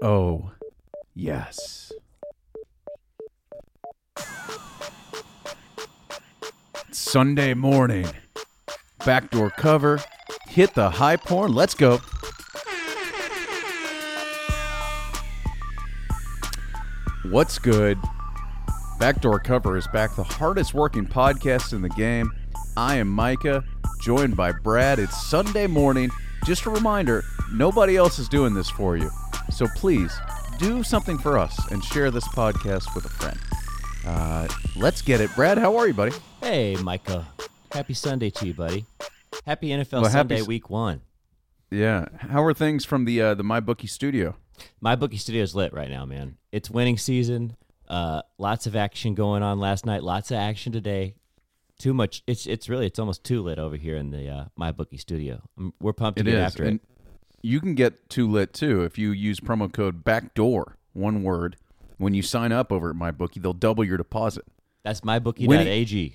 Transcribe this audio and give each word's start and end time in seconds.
Oh, 0.00 0.52
yes. 1.14 1.92
Sunday 6.92 7.54
morning. 7.54 8.06
Backdoor 9.04 9.50
cover. 9.50 10.00
Hit 10.46 10.74
the 10.74 10.90
high 10.90 11.16
porn. 11.16 11.52
Let's 11.52 11.74
go. 11.74 12.00
What's 17.30 17.58
good? 17.58 17.98
Backdoor 19.00 19.40
cover 19.40 19.76
is 19.76 19.86
back, 19.88 20.14
the 20.14 20.22
hardest 20.22 20.74
working 20.74 21.06
podcast 21.06 21.72
in 21.72 21.82
the 21.82 21.88
game. 21.90 22.30
I 22.76 22.96
am 22.96 23.08
Micah, 23.08 23.64
joined 24.00 24.36
by 24.36 24.52
Brad. 24.52 24.98
It's 25.00 25.26
Sunday 25.28 25.66
morning. 25.66 26.10
Just 26.44 26.66
a 26.66 26.70
reminder 26.70 27.24
nobody 27.52 27.96
else 27.96 28.18
is 28.18 28.28
doing 28.28 28.54
this 28.54 28.70
for 28.70 28.96
you. 28.96 29.10
So 29.58 29.66
please 29.74 30.16
do 30.60 30.84
something 30.84 31.18
for 31.18 31.36
us 31.36 31.58
and 31.72 31.82
share 31.82 32.12
this 32.12 32.28
podcast 32.28 32.94
with 32.94 33.06
a 33.06 33.08
friend. 33.08 33.36
Uh, 34.06 34.46
let's 34.76 35.02
get 35.02 35.20
it. 35.20 35.34
Brad, 35.34 35.58
how 35.58 35.76
are 35.76 35.88
you, 35.88 35.94
buddy? 35.94 36.12
Hey, 36.40 36.76
Micah. 36.76 37.26
Happy 37.72 37.92
Sunday 37.92 38.30
to 38.30 38.46
you, 38.46 38.54
buddy. 38.54 38.84
Happy 39.44 39.70
NFL 39.70 40.02
Well, 40.02 40.02
happy 40.04 40.12
Sunday 40.12 40.40
s- 40.42 40.46
Week 40.46 40.70
One. 40.70 41.00
Yeah. 41.72 42.06
How 42.18 42.44
are 42.44 42.54
things 42.54 42.84
from 42.84 43.04
the 43.04 43.20
uh, 43.20 43.34
the 43.34 43.42
MyBookie 43.42 43.88
studio? 43.88 44.36
MyBookie 44.80 45.18
studio 45.18 45.42
is 45.42 45.56
lit 45.56 45.72
right 45.72 45.90
now, 45.90 46.04
man. 46.04 46.36
It's 46.52 46.70
winning 46.70 46.96
season. 46.96 47.56
Uh, 47.88 48.22
lots 48.38 48.68
of 48.68 48.76
action 48.76 49.16
going 49.16 49.42
on 49.42 49.58
last 49.58 49.84
night. 49.84 50.04
Lots 50.04 50.30
of 50.30 50.36
action 50.36 50.72
today. 50.72 51.16
Too 51.80 51.92
much. 51.92 52.22
It's 52.28 52.46
it's 52.46 52.68
really 52.68 52.86
it's 52.86 53.00
almost 53.00 53.24
too 53.24 53.42
lit 53.42 53.58
over 53.58 53.74
here 53.74 53.96
in 53.96 54.10
the 54.12 54.28
uh, 54.28 54.44
MyBookie 54.56 55.00
studio. 55.00 55.42
We're 55.80 55.92
pumped 55.94 56.18
to 56.18 56.22
It 56.22 56.26
get 56.26 56.34
is. 56.34 56.40
after 56.44 56.62
and 56.62 56.76
it. 56.76 56.82
You 57.42 57.60
can 57.60 57.74
get 57.74 58.08
too 58.08 58.28
lit 58.28 58.52
too 58.52 58.82
if 58.82 58.98
you 58.98 59.10
use 59.12 59.40
promo 59.40 59.72
code 59.72 60.04
BACKDOOR, 60.04 60.74
one 60.92 61.22
word. 61.22 61.56
When 61.96 62.14
you 62.14 62.22
sign 62.22 62.52
up 62.52 62.72
over 62.72 62.90
at 62.90 62.96
MyBookie, 62.96 63.42
they'll 63.42 63.52
double 63.52 63.84
your 63.84 63.96
deposit. 63.96 64.44
That's 64.84 65.00
mybookie.ag. 65.02 65.46
Winning- 65.48 66.12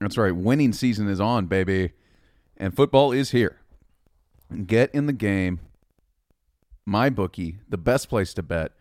That's 0.00 0.18
right. 0.18 0.34
Winning 0.34 0.72
season 0.72 1.08
is 1.08 1.20
on, 1.20 1.46
baby. 1.46 1.92
And 2.56 2.74
football 2.74 3.12
is 3.12 3.30
here. 3.30 3.58
Get 4.66 4.94
in 4.94 5.06
the 5.06 5.12
game. 5.12 5.60
MyBookie, 6.88 7.56
the 7.68 7.78
best 7.78 8.08
place 8.08 8.32
to 8.34 8.42
bet. 8.42 8.72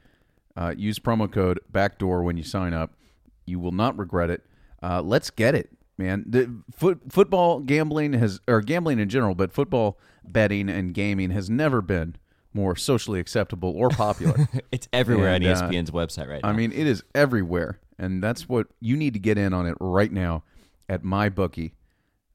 Uh, 0.55 0.73
use 0.77 0.99
promo 0.99 1.31
code 1.31 1.59
backdoor 1.71 2.23
when 2.23 2.37
you 2.37 2.43
sign 2.43 2.73
up. 2.73 2.93
You 3.45 3.59
will 3.59 3.71
not 3.71 3.97
regret 3.97 4.29
it. 4.29 4.43
Uh, 4.81 5.01
let's 5.01 5.29
get 5.29 5.55
it, 5.55 5.69
man. 5.97 6.23
The 6.27 6.55
foot, 6.71 7.01
football 7.09 7.59
gambling 7.59 8.13
has, 8.13 8.39
or 8.47 8.61
gambling 8.61 8.99
in 8.99 9.09
general, 9.09 9.35
but 9.35 9.51
football 9.51 9.97
betting 10.31 10.69
and 10.69 10.93
gaming 10.93 11.31
has 11.31 11.49
never 11.49 11.81
been 11.81 12.15
more 12.53 12.75
socially 12.75 13.19
acceptable 13.19 13.73
or 13.75 13.89
popular. 13.89 14.47
It's 14.71 14.87
everywhere 14.91 15.33
And, 15.33 15.45
on 15.45 15.51
E 15.51 15.53
uh, 15.53 15.69
ESPN's 15.69 15.91
website 15.91 16.27
right 16.27 16.41
now. 16.43 16.49
I 16.49 16.53
mean, 16.53 16.71
it 16.71 16.87
is 16.87 17.03
everywhere, 17.13 17.79
and 17.97 18.21
that's 18.21 18.49
what 18.49 18.67
you 18.79 18.97
need 18.97 19.13
to 19.13 19.19
get 19.19 19.37
in 19.37 19.53
on 19.53 19.65
it 19.67 19.75
right 19.79 20.11
now 20.11 20.43
at 20.89 21.03
MyBookie 21.03 21.71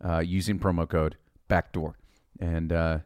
uh, 0.02 0.18
using 0.20 0.58
promo 0.58 0.88
code 0.88 1.16
Backdoor, 1.48 1.96
and 2.38 2.72
uh, 2.72 2.98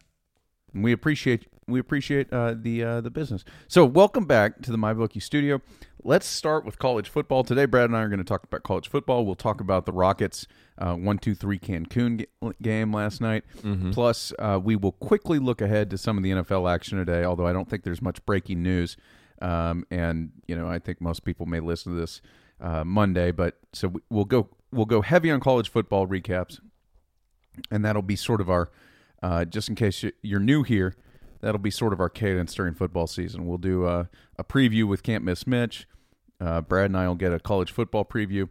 we 0.73 0.93
appreciate 0.93 1.47
we 1.67 1.81
appreciate 1.81 2.33
uh, 2.33 2.55
the 2.57 2.83
uh, 2.83 3.01
the 3.01 3.11
business. 3.11 3.45
So, 3.69 3.85
welcome 3.85 4.25
back 4.25 4.63
to 4.63 4.71
the 4.71 4.79
MyBookie 4.79 5.23
studio. 5.23 5.61
Let's 6.07 6.27
start 6.27 6.67
with 6.67 6.79
college 6.79 7.09
football 7.09 7.45
today. 7.45 7.65
Brad 7.65 7.87
and 7.87 7.97
I 7.97 8.03
are 8.03 8.09
going 8.11 8.19
to 8.19 8.25
talk 8.25 8.45
about 8.45 8.63
college 8.63 8.89
football. 8.91 9.25
We'll 9.25 9.35
talk 9.35 9.63
about 9.63 9.87
the 9.87 9.93
Rockets 9.93 10.47
uh, 10.77 10.95
one 10.97 11.17
two 11.17 11.35
three 11.35 11.59
Cancun 11.59 12.19
ga- 12.43 12.53
game 12.61 12.93
last 12.93 13.23
night. 13.23 13.45
Plus, 13.93 14.31
uh, 14.39 14.61
we 14.63 14.77
will 14.77 14.93
quickly 14.93 15.39
look 15.39 15.63
ahead 15.63 15.89
to 15.91 15.99
some 15.99 16.19
of 16.19 16.23
the 16.23 16.31
NFL 16.33 16.71
action 16.71 16.99
today. 16.99 17.25
Although 17.25 17.47
I 17.47 17.55
don't 17.55 17.71
think 17.71 17.85
there's 17.85 18.03
much 18.03 18.25
breaking 18.27 18.63
news. 18.63 18.99
Um, 19.41 19.87
and 19.91 20.33
you 20.47 20.55
know, 20.55 20.69
I 20.69 20.79
think 20.79 21.01
most 21.01 21.25
people 21.25 21.47
may 21.47 21.61
listen 21.61 21.95
to 21.95 21.99
this 21.99 22.21
uh, 22.61 22.85
Monday, 22.85 23.31
but 23.33 23.59
so 23.73 23.89
we- 23.89 24.01
we'll 24.11 24.25
go 24.27 24.51
we'll 24.73 24.85
go 24.87 25.01
heavy 25.01 25.31
on 25.31 25.41
college 25.41 25.71
football 25.71 26.07
recaps, 26.07 26.61
and 27.71 27.83
that'll 27.83 28.03
be 28.03 28.17
sort 28.17 28.43
of 28.43 28.51
our 28.51 28.71
uh, 29.23 29.47
just 29.47 29.71
in 29.71 29.75
case 29.75 30.03
you- 30.03 30.13
you're 30.21 30.39
new 30.41 30.65
here. 30.65 30.95
That'll 31.41 31.59
be 31.61 31.71
sort 31.71 31.93
of 31.95 32.01
our 32.01 32.09
cadence 32.11 32.55
during 32.55 32.75
football 32.75 33.07
season. 33.07 33.47
We'll 33.47 33.59
do 33.59 33.87
a, 33.87 34.09
a 34.39 34.45
preview 34.45 34.85
with 34.85 35.03
Can't 35.03 35.25
Miss 35.25 35.47
Mitch. 35.47 35.87
Uh, 36.45 36.61
Brad 36.61 36.87
and 36.87 36.97
I 36.97 37.09
will 37.09 37.15
get 37.15 37.33
a 37.33 37.39
college 37.41 37.73
football 37.73 38.05
preview 38.05 38.49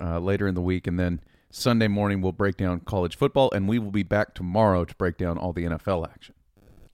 uh, 0.00 0.18
later 0.20 0.46
in 0.46 0.54
the 0.54 0.60
week, 0.60 0.86
and 0.86 0.98
then 0.98 1.20
Sunday 1.50 1.88
morning 1.88 2.20
we'll 2.20 2.32
break 2.32 2.56
down 2.56 2.80
college 2.80 3.16
football, 3.16 3.50
and 3.52 3.68
we 3.68 3.78
will 3.78 3.90
be 3.90 4.02
back 4.02 4.34
tomorrow 4.34 4.84
to 4.84 4.94
break 4.94 5.16
down 5.16 5.38
all 5.38 5.52
the 5.52 5.64
NFL 5.64 6.08
action. 6.08 6.34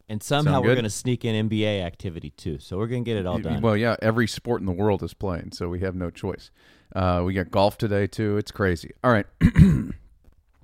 and 0.09 0.23
somehow 0.23 0.61
we're 0.61 0.75
going 0.75 0.85
to 0.85 0.91
sneak 0.91 1.25
in 1.25 1.49
NBA 1.49 1.83
activity 1.83 2.31
too. 2.31 2.59
So 2.59 2.77
we're 2.79 2.87
going 2.89 3.05
to 3.05 3.11
get 3.11 3.19
it 3.19 3.27
all 3.27 3.39
done. 3.39 3.61
Well, 3.61 3.77
yeah, 3.77 3.97
every 4.03 4.27
sport 4.27 4.61
in 4.61 4.67
the 4.67 4.73
world 4.73 5.03
is 5.03 5.15
playing, 5.15 5.53
so 5.53 5.69
we 5.69 5.81
have 5.81 5.95
no 5.95 6.11
choice. 6.11 6.51
Uh, 6.95 7.23
we 7.25 7.35
got 7.35 7.51
golf 7.51 7.79
today, 7.79 8.07
too. 8.07 8.37
It's 8.37 8.51
crazy. 8.51 8.93
All 9.05 9.13
right. 9.13 9.27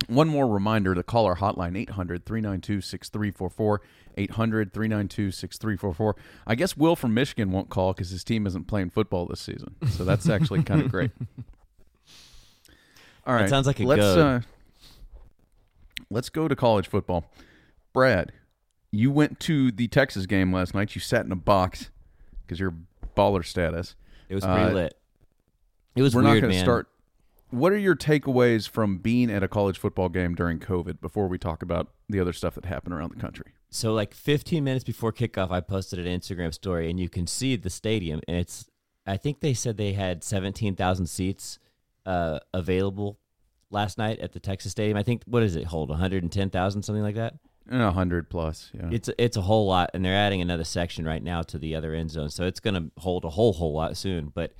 One 0.07 0.27
more 0.27 0.47
reminder 0.47 0.93
to 0.93 1.03
call 1.03 1.25
our 1.25 1.37
hotline 1.37 1.77
800 1.77 2.25
392 2.25 2.81
6344. 2.81 3.81
800 4.17 4.73
392 4.73 5.31
6344. 5.31 6.15
I 6.45 6.55
guess 6.55 6.77
Will 6.77 6.95
from 6.95 7.13
Michigan 7.13 7.51
won't 7.51 7.69
call 7.69 7.93
because 7.93 8.09
his 8.11 8.23
team 8.23 8.45
isn't 8.47 8.67
playing 8.67 8.91
football 8.91 9.25
this 9.25 9.41
season. 9.41 9.75
So 9.89 10.05
that's 10.05 10.29
actually 10.29 10.63
kind 10.63 10.81
of 10.81 10.91
great. 10.91 11.11
All 13.25 13.33
right. 13.33 13.49
sounds 13.49 13.67
like 13.67 13.79
a 13.79 13.83
let's, 13.83 14.01
uh, 14.01 14.41
let's 16.09 16.29
go 16.29 16.47
to 16.47 16.55
college 16.55 16.87
football. 16.87 17.25
Brad, 17.91 18.31
you 18.91 19.11
went 19.11 19.39
to 19.41 19.71
the 19.71 19.87
Texas 19.87 20.25
game 20.25 20.53
last 20.53 20.73
night. 20.73 20.95
You 20.95 21.01
sat 21.01 21.25
in 21.25 21.31
a 21.31 21.35
box 21.35 21.89
because 22.45 22.59
you're 22.59 22.75
baller 23.15 23.43
status. 23.43 23.95
it 24.29 24.35
was 24.35 24.45
pretty 24.45 24.61
uh, 24.61 24.71
lit. 24.71 24.97
It 25.95 26.03
was 26.03 26.15
We're 26.15 26.23
weird, 26.23 26.35
not 26.35 26.41
going 26.41 26.53
to 26.53 26.59
start. 26.59 26.87
What 27.49 27.71
are 27.71 27.77
your 27.77 27.95
takeaways 27.95 28.67
from 28.67 28.97
being 28.97 29.31
at 29.31 29.41
a 29.41 29.47
college 29.47 29.79
football 29.79 30.09
game 30.09 30.35
during 30.35 30.59
COVID 30.59 30.99
before 30.99 31.27
we 31.27 31.37
talk 31.37 31.61
about 31.61 31.89
the 32.09 32.19
other 32.19 32.33
stuff 32.33 32.55
that 32.55 32.65
happened 32.65 32.93
around 32.93 33.11
the 33.11 33.21
country? 33.21 33.53
So 33.69 33.93
like 33.93 34.13
15 34.13 34.63
minutes 34.63 34.83
before 34.83 35.13
kickoff, 35.13 35.51
I 35.51 35.61
posted 35.61 36.05
an 36.05 36.19
Instagram 36.19 36.53
story, 36.53 36.89
and 36.89 36.99
you 36.99 37.09
can 37.09 37.27
see 37.27 37.55
the 37.55 37.69
stadium, 37.69 38.21
and 38.27 38.37
it's. 38.37 38.69
I 39.05 39.15
think 39.15 39.39
they 39.39 39.53
said 39.53 39.77
they 39.77 39.93
had 39.93 40.21
17,000 40.21 41.05
seats 41.07 41.59
uh, 42.05 42.39
available 42.53 43.17
last 43.69 43.97
night 43.97 44.19
at 44.19 44.33
the 44.33 44.39
Texas 44.41 44.73
Stadium. 44.73 44.97
I 44.97 45.03
think 45.03 45.23
what 45.25 45.39
does 45.39 45.55
it 45.55 45.65
hold? 45.65 45.89
110,000, 45.89 46.83
something 46.83 47.03
like 47.03 47.15
that. 47.15 47.35
A 47.69 47.91
hundred 47.91 48.29
plus, 48.29 48.71
yeah. 48.73 48.89
It's 48.91 49.09
it's 49.17 49.35
a 49.35 49.41
whole 49.41 49.67
lot, 49.67 49.91
and 49.93 50.03
they're 50.03 50.13
adding 50.15 50.41
another 50.41 50.63
section 50.63 51.05
right 51.05 51.21
now 51.21 51.41
to 51.43 51.57
the 51.57 51.75
other 51.75 51.93
end 51.93 52.11
zone, 52.11 52.29
so 52.29 52.45
it's 52.45 52.61
going 52.61 52.75
to 52.75 52.91
hold 53.01 53.25
a 53.25 53.29
whole 53.29 53.51
whole 53.51 53.73
lot 53.73 53.97
soon. 53.97 54.31
But 54.33 54.53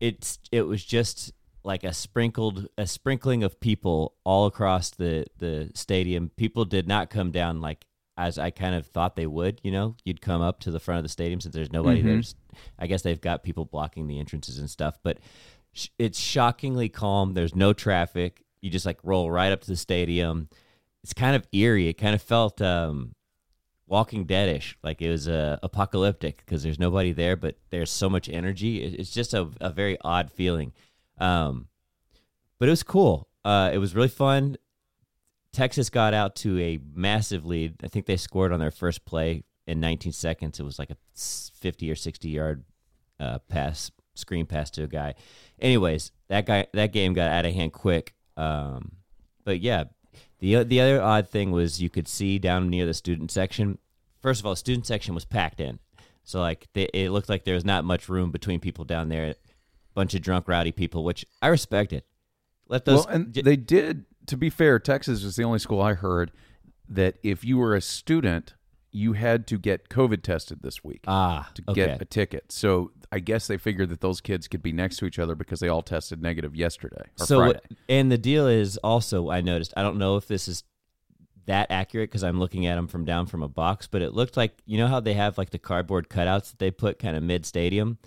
it's 0.00 0.40
it 0.50 0.62
was 0.62 0.84
just 0.84 1.32
like 1.64 1.84
a 1.84 1.92
sprinkled 1.92 2.68
a 2.78 2.86
sprinkling 2.86 3.42
of 3.42 3.60
people 3.60 4.14
all 4.24 4.46
across 4.46 4.90
the 4.90 5.26
the 5.38 5.70
stadium. 5.74 6.30
People 6.36 6.64
did 6.64 6.86
not 6.88 7.10
come 7.10 7.30
down 7.30 7.60
like 7.60 7.84
as 8.16 8.36
I 8.38 8.50
kind 8.50 8.74
of 8.74 8.86
thought 8.86 9.14
they 9.16 9.26
would. 9.26 9.60
You 9.62 9.70
know, 9.72 9.96
you'd 10.04 10.20
come 10.20 10.40
up 10.42 10.60
to 10.60 10.70
the 10.70 10.80
front 10.80 10.98
of 10.98 11.04
the 11.04 11.08
stadium 11.08 11.40
since 11.40 11.54
there's 11.54 11.72
nobody 11.72 12.00
there. 12.02 12.16
Just- 12.20 12.36
I 12.78 12.86
guess 12.88 13.02
they've 13.02 13.20
got 13.20 13.42
people 13.44 13.64
blocking 13.64 14.06
the 14.08 14.18
entrances 14.18 14.58
and 14.58 14.68
stuff, 14.68 14.98
but 15.04 15.18
sh- 15.72 15.88
it's 15.98 16.18
shockingly 16.18 16.88
calm. 16.88 17.34
There's 17.34 17.54
no 17.54 17.72
traffic. 17.72 18.42
You 18.60 18.70
just 18.70 18.84
like 18.86 18.98
roll 19.04 19.30
right 19.30 19.52
up 19.52 19.60
to 19.60 19.66
the 19.68 19.76
stadium. 19.76 20.48
It's 21.04 21.12
kind 21.12 21.36
of 21.36 21.46
eerie. 21.52 21.86
It 21.86 21.94
kind 21.94 22.14
of 22.16 22.20
felt 22.22 22.60
um, 22.60 23.14
Walking 23.86 24.26
Deadish, 24.26 24.74
like 24.82 25.00
it 25.00 25.08
was 25.08 25.28
uh, 25.28 25.58
apocalyptic 25.62 26.38
because 26.44 26.62
there's 26.64 26.78
nobody 26.80 27.12
there, 27.12 27.36
but 27.36 27.56
there's 27.70 27.90
so 27.90 28.10
much 28.10 28.28
energy. 28.28 28.82
It- 28.82 28.98
It's 29.00 29.10
just 29.12 29.32
a, 29.34 29.48
a 29.60 29.70
very 29.70 29.96
odd 30.02 30.30
feeling. 30.32 30.72
Um, 31.20 31.68
but 32.58 32.68
it 32.68 32.72
was 32.72 32.82
cool. 32.82 33.28
Uh, 33.44 33.70
it 33.72 33.78
was 33.78 33.94
really 33.94 34.08
fun. 34.08 34.56
Texas 35.52 35.90
got 35.90 36.14
out 36.14 36.36
to 36.36 36.58
a 36.60 36.78
massive 36.94 37.46
lead. 37.46 37.76
I 37.82 37.88
think 37.88 38.06
they 38.06 38.16
scored 38.16 38.52
on 38.52 38.60
their 38.60 38.70
first 38.70 39.04
play 39.04 39.44
in 39.66 39.80
19 39.80 40.12
seconds. 40.12 40.60
It 40.60 40.64
was 40.64 40.78
like 40.78 40.90
a 40.90 40.96
50 41.14 41.90
or 41.90 41.94
60 41.94 42.28
yard 42.28 42.64
uh, 43.18 43.38
pass, 43.48 43.90
screen 44.14 44.46
pass 44.46 44.70
to 44.72 44.84
a 44.84 44.88
guy. 44.88 45.14
Anyways, 45.60 46.12
that 46.28 46.46
guy 46.46 46.66
that 46.72 46.92
game 46.92 47.14
got 47.14 47.30
out 47.30 47.44
of 47.44 47.54
hand 47.54 47.72
quick. 47.72 48.14
Um, 48.36 48.92
but 49.44 49.60
yeah, 49.60 49.84
the 50.38 50.62
the 50.62 50.80
other 50.80 51.02
odd 51.02 51.28
thing 51.28 51.50
was 51.50 51.82
you 51.82 51.90
could 51.90 52.08
see 52.08 52.38
down 52.38 52.70
near 52.70 52.86
the 52.86 52.94
student 52.94 53.30
section. 53.30 53.78
First 54.20 54.40
of 54.40 54.46
all, 54.46 54.52
the 54.52 54.56
student 54.56 54.86
section 54.86 55.14
was 55.14 55.24
packed 55.24 55.60
in, 55.60 55.78
so 56.24 56.40
like 56.40 56.68
they, 56.74 56.88
it 56.94 57.10
looked 57.10 57.28
like 57.28 57.44
there 57.44 57.54
was 57.54 57.64
not 57.64 57.84
much 57.84 58.08
room 58.08 58.30
between 58.30 58.60
people 58.60 58.84
down 58.84 59.08
there. 59.08 59.34
Bunch 59.94 60.14
of 60.14 60.22
drunk, 60.22 60.48
rowdy 60.48 60.72
people, 60.72 61.04
which 61.04 61.26
I 61.42 61.48
respected. 61.48 62.04
Let 62.68 62.84
those 62.84 63.06
well, 63.06 63.14
and 63.14 63.32
j- 63.32 63.42
they 63.42 63.56
did. 63.56 64.04
To 64.26 64.36
be 64.36 64.50
fair, 64.50 64.78
Texas 64.78 65.24
was 65.24 65.36
the 65.36 65.44
only 65.44 65.58
school 65.58 65.80
I 65.80 65.94
heard 65.94 66.32
that 66.88 67.16
if 67.22 67.44
you 67.44 67.56
were 67.58 67.74
a 67.74 67.80
student, 67.80 68.54
you 68.90 69.14
had 69.14 69.46
to 69.46 69.58
get 69.58 69.88
COVID 69.88 70.22
tested 70.22 70.62
this 70.62 70.82
week 70.82 71.04
ah 71.06 71.50
to 71.54 71.62
okay. 71.68 71.86
get 71.86 72.02
a 72.02 72.04
ticket. 72.04 72.50
So 72.50 72.92
I 73.12 73.18
guess 73.20 73.46
they 73.46 73.56
figured 73.56 73.90
that 73.90 74.00
those 74.00 74.20
kids 74.20 74.48
could 74.48 74.62
be 74.62 74.72
next 74.72 74.96
to 74.98 75.06
each 75.06 75.18
other 75.18 75.34
because 75.34 75.60
they 75.60 75.68
all 75.68 75.82
tested 75.82 76.22
negative 76.22 76.54
yesterday 76.54 77.04
or 77.20 77.26
so 77.26 77.38
Friday. 77.38 77.60
and 77.88 78.10
the 78.10 78.18
deal 78.18 78.46
is 78.46 78.76
also 78.78 79.30
I 79.30 79.40
noticed 79.40 79.72
I 79.76 79.82
don't 79.82 79.98
know 79.98 80.16
if 80.16 80.26
this 80.26 80.48
is 80.48 80.64
that 81.46 81.70
accurate 81.70 82.10
because 82.10 82.22
I'm 82.22 82.38
looking 82.38 82.66
at 82.66 82.76
them 82.76 82.88
from 82.88 83.04
down 83.04 83.26
from 83.26 83.42
a 83.42 83.48
box, 83.48 83.86
but 83.86 84.02
it 84.02 84.14
looked 84.14 84.36
like 84.36 84.52
you 84.66 84.78
know 84.78 84.86
how 84.86 85.00
they 85.00 85.14
have 85.14 85.38
like 85.38 85.50
the 85.50 85.58
cardboard 85.58 86.08
cutouts 86.08 86.50
that 86.50 86.58
they 86.58 86.70
put 86.70 86.98
kind 86.98 87.16
of 87.16 87.22
mid 87.22 87.44
stadium. 87.46 87.98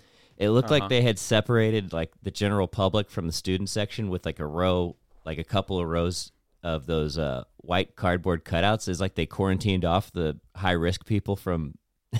It 0.42 0.50
looked 0.50 0.70
Uh-huh. 0.70 0.80
like 0.80 0.88
they 0.88 1.02
had 1.02 1.18
separated 1.18 1.92
like 1.92 2.10
the 2.22 2.30
general 2.30 2.66
public 2.66 3.10
from 3.10 3.26
the 3.26 3.32
student 3.32 3.68
section 3.68 4.10
with 4.10 4.26
like 4.26 4.40
a 4.40 4.46
row, 4.46 4.96
like 5.24 5.38
a 5.38 5.44
couple 5.44 5.78
of 5.78 5.86
rows 5.88 6.32
of 6.64 6.86
those 6.86 7.16
uh, 7.18 7.44
white 7.58 7.96
cardboard 7.96 8.44
cutouts. 8.44 8.88
It's 8.88 9.00
like 9.00 9.14
they 9.14 9.26
quarantined 9.26 9.84
off 9.84 10.12
the 10.12 10.38
high 10.56 10.72
risk 10.72 11.06
people 11.06 11.36
from 11.36 11.74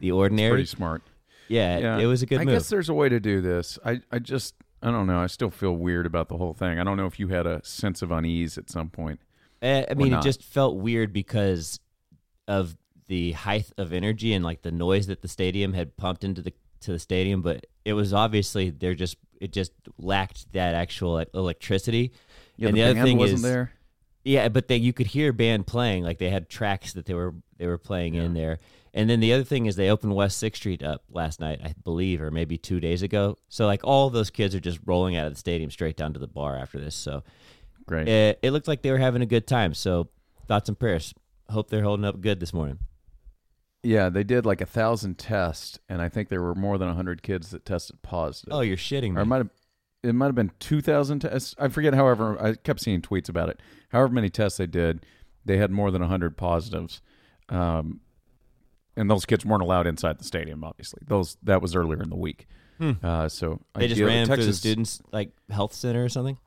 the 0.00 0.12
ordinary. 0.12 0.50
Pretty 0.50 0.66
smart. 0.66 1.02
yeah, 1.48 1.78
Yeah, 1.78 1.98
it 1.98 2.06
was 2.06 2.22
a 2.22 2.26
good 2.26 2.40
I 2.40 2.44
move. 2.44 2.54
guess 2.54 2.68
there's 2.68 2.88
a 2.88 2.94
way 2.94 3.08
to 3.08 3.20
do 3.20 3.40
this. 3.40 3.78
I, 3.84 4.00
I 4.10 4.18
just, 4.18 4.54
I 4.82 4.90
don't 4.90 5.06
know. 5.06 5.20
I 5.20 5.26
still 5.26 5.50
feel 5.50 5.72
weird 5.76 6.06
about 6.06 6.28
the 6.28 6.36
whole 6.36 6.54
thing. 6.54 6.78
I 6.78 6.84
don't 6.84 6.96
know 6.96 7.06
if 7.06 7.18
you 7.20 7.28
had 7.28 7.46
a 7.46 7.64
sense 7.64 8.02
of 8.02 8.10
unease 8.10 8.56
at 8.58 8.70
some 8.70 8.90
point. 8.90 9.20
Uh, 9.62 9.82
I 9.90 9.94
mean, 9.94 10.14
it 10.14 10.22
just 10.22 10.42
felt 10.42 10.76
weird 10.76 11.12
because 11.12 11.80
of 12.48 12.76
the 13.08 13.32
height 13.32 13.70
of 13.76 13.92
energy 13.92 14.32
and 14.32 14.44
like 14.44 14.62
the 14.62 14.70
noise 14.72 15.06
that 15.08 15.20
the 15.20 15.28
stadium 15.28 15.74
had 15.74 15.96
pumped 15.96 16.24
into 16.24 16.40
the 16.40 16.52
to 16.80 16.92
the 16.92 16.98
stadium. 16.98 17.42
But 17.42 17.66
it 17.84 17.92
was 17.92 18.12
obviously 18.12 18.70
they're 18.70 18.94
just 18.94 19.16
it 19.40 19.52
just 19.52 19.72
lacked 19.98 20.52
that 20.52 20.74
actual 20.74 21.14
like, 21.14 21.28
electricity. 21.34 22.12
Yeah, 22.56 22.68
and 22.68 22.76
the, 22.76 22.82
the, 22.82 22.86
other 22.86 22.94
band 22.94 23.06
thing 23.06 23.18
wasn't 23.18 23.38
is, 23.38 23.42
there. 23.42 23.72
yeah, 24.24 24.48
but 24.48 24.68
they, 24.68 24.76
you 24.76 24.92
could 24.92 25.06
hear 25.06 25.32
band 25.32 25.66
playing 25.66 26.04
like 26.04 26.18
they 26.18 26.30
had 26.30 26.48
tracks 26.48 26.92
that 26.92 27.06
they 27.06 27.14
were 27.14 27.34
they 27.56 27.66
were 27.66 27.78
playing 27.78 28.14
in 28.14 28.34
there. 28.34 28.58
And 28.92 29.08
then 29.08 29.20
the 29.20 29.32
other 29.32 29.44
thing 29.44 29.66
is 29.66 29.76
they 29.76 29.88
opened 29.88 30.14
West 30.14 30.38
Sixth 30.38 30.60
Street 30.60 30.82
up 30.82 31.04
last 31.10 31.40
night, 31.40 31.60
I 31.62 31.74
believe, 31.84 32.20
or 32.20 32.30
maybe 32.30 32.58
two 32.58 32.80
days 32.80 33.02
ago. 33.02 33.36
So 33.48 33.66
like 33.66 33.82
all 33.84 34.08
of 34.08 34.12
those 34.12 34.30
kids 34.30 34.54
are 34.54 34.60
just 34.60 34.80
rolling 34.84 35.16
out 35.16 35.26
of 35.26 35.32
the 35.32 35.38
stadium 35.38 35.70
straight 35.70 35.96
down 35.96 36.12
to 36.14 36.18
the 36.18 36.26
bar 36.26 36.56
after 36.56 36.80
this. 36.80 36.96
So 36.96 37.22
Great. 37.86 38.08
it, 38.08 38.40
it 38.42 38.50
looked 38.50 38.66
like 38.66 38.82
they 38.82 38.90
were 38.90 38.98
having 38.98 39.22
a 39.22 39.26
good 39.26 39.46
time. 39.46 39.74
So 39.74 40.08
thoughts 40.48 40.68
and 40.68 40.78
prayers. 40.78 41.14
Hope 41.48 41.70
they're 41.70 41.82
holding 41.82 42.04
up 42.04 42.20
good 42.20 42.40
this 42.40 42.52
morning. 42.52 42.78
Yeah, 43.82 44.08
they 44.10 44.24
did 44.24 44.44
like 44.46 44.60
a 44.60 44.66
thousand 44.66 45.18
tests, 45.18 45.78
and 45.88 46.02
I 46.02 46.08
think 46.08 46.28
there 46.28 46.42
were 46.42 46.54
more 46.54 46.78
than 46.78 46.88
a 46.88 46.94
hundred 46.94 47.22
kids 47.22 47.50
that 47.50 47.64
tested 47.64 48.02
positive. 48.02 48.52
Oh, 48.52 48.60
you're 48.60 48.76
shitting 48.76 49.16
or 49.16 49.20
it 49.20 49.24
me. 49.24 49.28
might 49.28 49.38
have. 49.38 49.50
It 50.02 50.14
might 50.14 50.26
have 50.26 50.34
been 50.34 50.52
two 50.58 50.80
thousand 50.80 51.20
tests. 51.20 51.54
I 51.58 51.68
forget. 51.68 51.94
However, 51.94 52.40
I 52.42 52.54
kept 52.54 52.80
seeing 52.80 53.02
tweets 53.02 53.28
about 53.28 53.48
it. 53.50 53.60
However 53.90 54.12
many 54.12 54.30
tests 54.30 54.56
they 54.58 54.66
did, 54.66 55.04
they 55.44 55.58
had 55.58 55.70
more 55.70 55.90
than 55.90 56.00
hundred 56.02 56.36
positives, 56.38 57.02
um, 57.50 58.00
and 58.96 59.10
those 59.10 59.26
kids 59.26 59.44
weren't 59.44 59.62
allowed 59.62 59.86
inside 59.86 60.18
the 60.18 60.24
stadium. 60.24 60.64
Obviously, 60.64 61.00
those 61.06 61.36
that 61.42 61.60
was 61.62 61.74
earlier 61.76 62.02
in 62.02 62.08
the 62.10 62.16
week. 62.16 62.46
Uh, 63.02 63.28
so 63.28 63.60
They 63.74 63.88
just 63.88 63.98
ideally- 64.00 64.08
ran 64.14 64.26
through 64.26 64.36
the 64.36 64.42
Texas, 64.44 64.58
students 64.58 65.02
like 65.12 65.32
health 65.50 65.74
center 65.74 66.02
or 66.02 66.08
something. 66.08 66.38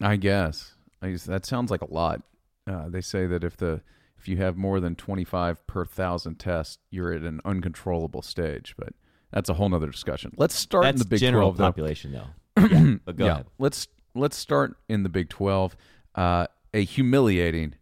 I 0.00 0.16
guess. 0.16 0.74
I 1.00 1.10
guess 1.10 1.22
that 1.26 1.46
sounds 1.46 1.70
like 1.70 1.82
a 1.82 1.92
lot. 1.92 2.22
Uh, 2.66 2.88
they 2.88 3.00
say 3.00 3.26
that 3.26 3.44
if 3.44 3.56
the 3.56 3.80
if 4.18 4.28
you 4.28 4.36
have 4.38 4.56
more 4.56 4.80
than 4.80 4.94
twenty 4.96 5.24
five 5.24 5.66
per 5.66 5.84
thousand 5.84 6.36
tests, 6.38 6.78
you're 6.90 7.12
at 7.12 7.22
an 7.22 7.40
uncontrollable 7.44 8.22
stage. 8.22 8.74
But 8.78 8.90
that's 9.32 9.48
a 9.48 9.54
whole 9.54 9.68
nother 9.68 9.88
discussion. 9.90 10.32
Let's 10.36 10.54
start 10.54 10.84
That's 10.84 10.96
in 10.96 10.98
the 11.00 11.04
Big 11.08 11.20
general 11.20 11.48
Twelve, 11.52 11.56
though. 11.58 11.64
population, 11.64 12.12
though. 12.12 12.28
Yeah, 12.70 12.94
but 13.04 13.16
go 13.16 13.24
yeah, 13.26 13.32
ahead. 13.32 13.46
let's 13.58 13.88
let's 14.14 14.36
start 14.36 14.76
in 14.88 15.02
the 15.04 15.08
Big 15.08 15.28
Twelve. 15.28 15.76
Uh, 16.14 16.46
a 16.74 16.82
humiliating 16.84 17.74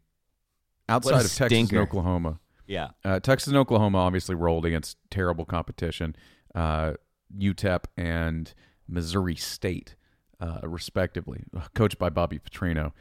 outside 0.89 1.13
What 1.13 1.25
of 1.25 1.31
a 1.33 1.35
Texas 1.35 1.71
and 1.71 1.79
Oklahoma. 1.79 2.41
Yeah, 2.67 2.89
Uh, 3.05 3.21
Texas 3.21 3.47
and 3.49 3.57
Oklahoma 3.57 3.99
obviously 3.99 4.35
rolled 4.35 4.67
against 4.67 4.97
terrible 5.11 5.45
competition. 5.45 6.17
Uh, 6.55 6.95
UTEP 7.37 7.85
and 7.97 8.53
Missouri 8.89 9.37
State, 9.37 9.95
uh, 10.41 10.61
respectively, 10.65 11.45
coached 11.75 11.99
by 11.99 12.09
Bobby 12.11 12.39
Petrino. 12.41 12.93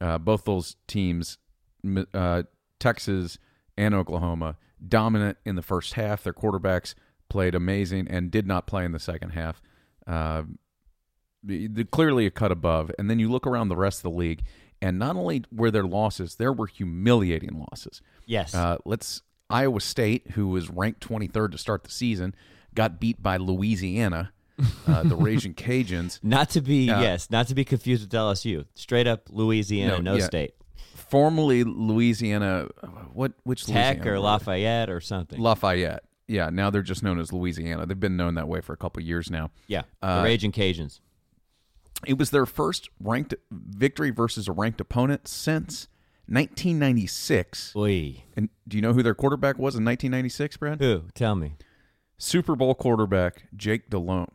Uh, 0.00 0.18
both 0.18 0.44
those 0.44 0.74
teams, 0.88 1.38
uh, 2.12 2.42
Texas 2.82 3.38
and 3.78 3.94
Oklahoma, 3.94 4.56
dominant 4.86 5.38
in 5.44 5.54
the 5.54 5.62
first 5.62 5.94
half. 5.94 6.24
Their 6.24 6.32
quarterbacks 6.34 6.94
played 7.30 7.54
amazing 7.54 8.08
and 8.08 8.30
did 8.30 8.46
not 8.46 8.66
play 8.66 8.84
in 8.84 8.92
the 8.92 8.98
second 8.98 9.30
half. 9.30 9.62
Uh, 10.06 10.42
clearly 11.90 12.26
a 12.26 12.30
cut 12.30 12.52
above. 12.52 12.90
And 12.98 13.08
then 13.10 13.18
you 13.18 13.30
look 13.30 13.46
around 13.46 13.68
the 13.68 13.76
rest 13.76 13.98
of 13.98 14.02
the 14.04 14.18
league, 14.18 14.42
and 14.80 14.98
not 14.98 15.16
only 15.16 15.44
were 15.52 15.70
there 15.70 15.84
losses, 15.84 16.36
there 16.36 16.52
were 16.52 16.66
humiliating 16.66 17.64
losses. 17.70 18.00
yes. 18.26 18.54
Uh, 18.54 18.78
let's 18.84 19.22
Iowa 19.50 19.80
State, 19.80 20.32
who 20.32 20.48
was 20.48 20.70
ranked 20.70 21.06
23rd 21.06 21.52
to 21.52 21.58
start 21.58 21.84
the 21.84 21.90
season, 21.90 22.34
got 22.74 22.98
beat 23.00 23.22
by 23.22 23.36
Louisiana, 23.36 24.32
uh, 24.86 25.02
the 25.04 25.16
Raging 25.16 25.54
Cajuns. 25.54 26.18
not 26.22 26.50
to 26.50 26.60
be 26.60 26.88
uh, 26.90 27.00
yes, 27.00 27.30
not 27.30 27.48
to 27.48 27.54
be 27.54 27.64
confused 27.64 28.02
with 28.02 28.12
LSU. 28.12 28.64
Straight 28.74 29.06
up 29.06 29.28
Louisiana, 29.30 29.96
No, 29.96 30.12
no, 30.12 30.14
yeah. 30.16 30.24
state, 30.24 30.54
Formerly 31.12 31.62
Louisiana, 31.62 32.68
what 33.12 33.32
which 33.44 33.66
Tech 33.66 33.98
Louisiana? 33.98 34.10
or 34.16 34.18
Lafayette 34.20 34.88
or 34.88 34.98
something. 35.02 35.38
Lafayette. 35.38 36.04
Yeah, 36.26 36.48
now 36.48 36.70
they're 36.70 36.80
just 36.80 37.02
known 37.02 37.20
as 37.20 37.34
Louisiana. 37.34 37.84
They've 37.84 38.00
been 38.00 38.16
known 38.16 38.36
that 38.36 38.48
way 38.48 38.62
for 38.62 38.72
a 38.72 38.78
couple 38.78 39.02
years 39.02 39.30
now. 39.30 39.50
yeah, 39.66 39.82
Uh, 40.00 40.20
the 40.20 40.24
Raging 40.24 40.52
Cajuns. 40.52 41.00
It 42.06 42.16
was 42.16 42.30
their 42.30 42.46
first 42.46 42.88
ranked 42.98 43.34
victory 43.50 44.08
versus 44.08 44.48
a 44.48 44.52
ranked 44.52 44.80
opponent 44.80 45.28
since 45.28 45.86
1996. 46.28 47.74
Oy. 47.76 48.24
And 48.34 48.48
do 48.66 48.78
you 48.78 48.80
know 48.80 48.94
who 48.94 49.02
their 49.02 49.14
quarterback 49.14 49.56
was 49.58 49.74
in 49.74 49.84
1996, 49.84 50.56
Brad? 50.56 50.80
Who? 50.80 51.02
Tell 51.14 51.34
me. 51.34 51.56
Super 52.16 52.56
Bowl 52.56 52.74
quarterback 52.74 53.44
Jake 53.54 53.90
Delhomme. 53.90 54.30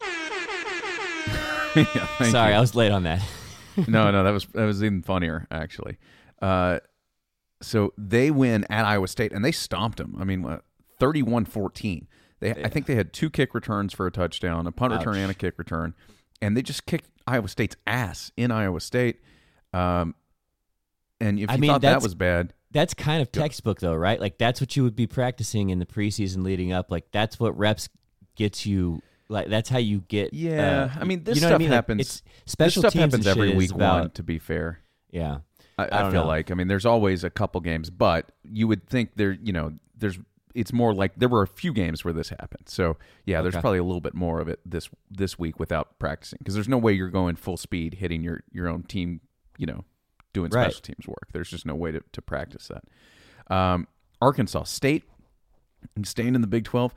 yeah, 1.76 2.06
Sorry, 2.30 2.52
you. 2.52 2.56
I 2.56 2.60
was 2.60 2.74
late 2.74 2.92
on 2.92 3.02
that. 3.02 3.20
no, 3.88 4.10
no, 4.10 4.24
that 4.24 4.30
was 4.30 4.46
that 4.54 4.64
was 4.64 4.82
even 4.82 5.02
funnier 5.02 5.46
actually. 5.50 5.98
Uh, 6.40 6.80
so 7.62 7.92
they 7.96 8.30
win 8.30 8.66
at 8.70 8.84
Iowa 8.84 9.08
State 9.08 9.32
and 9.32 9.44
they 9.44 9.52
stomped 9.52 9.98
them. 9.98 10.16
I 10.18 10.24
mean, 10.24 10.42
what, 10.42 10.64
31-14. 11.00 12.06
They 12.40 12.50
I 12.50 12.68
think 12.68 12.86
they 12.86 12.94
had 12.94 13.12
two 13.12 13.30
kick 13.30 13.54
returns 13.54 13.92
for 13.92 14.06
a 14.06 14.10
touchdown, 14.10 14.66
a 14.66 14.72
punt 14.72 14.92
return 14.92 15.16
and 15.16 15.30
a 15.30 15.34
kick 15.34 15.58
return, 15.58 15.94
and 16.42 16.56
they 16.56 16.62
just 16.62 16.84
kicked 16.84 17.08
Iowa 17.26 17.48
State's 17.48 17.76
ass 17.86 18.32
in 18.36 18.50
Iowa 18.50 18.80
State. 18.80 19.20
Um, 19.72 20.14
and 21.20 21.38
if 21.38 21.48
I 21.48 21.56
mean, 21.56 21.70
thought 21.70 21.80
that 21.82 22.02
was 22.02 22.14
bad, 22.14 22.52
That's 22.70 22.92
kind 22.92 23.22
of 23.22 23.32
textbook, 23.32 23.80
though, 23.80 23.94
right? 23.94 24.20
Like 24.20 24.36
that's 24.36 24.60
what 24.60 24.76
you 24.76 24.82
would 24.82 24.96
be 24.96 25.06
practicing 25.06 25.70
in 25.70 25.78
the 25.78 25.86
preseason 25.86 26.42
leading 26.42 26.72
up. 26.72 26.90
Like 26.90 27.06
that's 27.12 27.40
what 27.40 27.56
reps 27.56 27.88
gets 28.36 28.66
you. 28.66 29.00
Like 29.28 29.48
that's 29.48 29.68
how 29.68 29.78
you 29.78 30.00
get. 30.08 30.34
Yeah, 30.34 30.90
uh, 30.96 31.00
I 31.00 31.04
mean, 31.04 31.24
this 31.24 31.36
you 31.36 31.40
know 31.42 31.48
stuff 31.48 31.56
I 31.56 31.58
mean? 31.58 31.70
Happens- 31.70 32.00
it's 32.00 32.22
special 32.46 32.82
this 32.82 32.90
stuff 32.90 32.92
teams 32.92 33.12
happens 33.12 33.26
every 33.26 33.54
week 33.54 33.72
about, 33.72 34.00
one. 34.00 34.10
To 34.10 34.22
be 34.22 34.38
fair, 34.38 34.80
Yeah, 35.10 35.38
I, 35.78 35.84
I 35.86 36.08
I, 36.08 36.10
feel 36.10 36.22
know. 36.22 36.26
like 36.28 36.50
I 36.50 36.54
mean, 36.54 36.68
there's 36.68 36.84
always 36.86 37.24
a 37.24 37.30
couple 37.30 37.60
games, 37.62 37.88
but 37.90 38.30
you 38.44 38.68
would 38.68 38.86
think 38.86 39.12
there, 39.16 39.32
you 39.32 39.52
know, 39.52 39.72
there's 39.96 40.18
it's 40.54 40.72
more 40.72 40.94
like 40.94 41.16
there 41.16 41.28
were 41.28 41.42
a 41.42 41.48
few 41.48 41.72
games 41.72 42.04
where 42.04 42.12
this 42.14 42.28
happened. 42.28 42.68
So 42.68 42.96
yeah, 43.24 43.40
there's 43.42 43.54
Okay. 43.54 43.60
probably 43.62 43.78
a 43.78 43.84
little 43.84 44.00
bit 44.02 44.14
more 44.14 44.40
of 44.40 44.48
it 44.48 44.60
this 44.66 44.88
this 45.10 45.38
week 45.38 45.58
without 45.58 45.98
practicing 45.98 46.38
because 46.40 46.54
there's 46.54 46.68
no 46.68 46.78
way 46.78 46.92
you're 46.92 47.08
going 47.08 47.36
full 47.36 47.56
speed 47.56 47.94
hitting 47.94 48.22
your 48.22 48.44
your 48.52 48.68
own 48.68 48.82
team, 48.84 49.20
you 49.58 49.66
know, 49.66 49.84
doing 50.34 50.50
Right. 50.50 50.64
special 50.70 50.82
teams 50.82 51.08
work. 51.08 51.28
There's 51.32 51.48
just 51.50 51.64
no 51.64 51.74
way 51.74 51.92
to 51.92 52.00
to 52.12 52.20
practice 52.22 52.68
that. 52.68 52.84
Um, 53.52 53.88
Arkansas 54.20 54.64
State, 54.64 55.04
staying 56.04 56.34
in 56.34 56.40
the 56.42 56.46
Big 56.46 56.64
Twelve, 56.64 56.94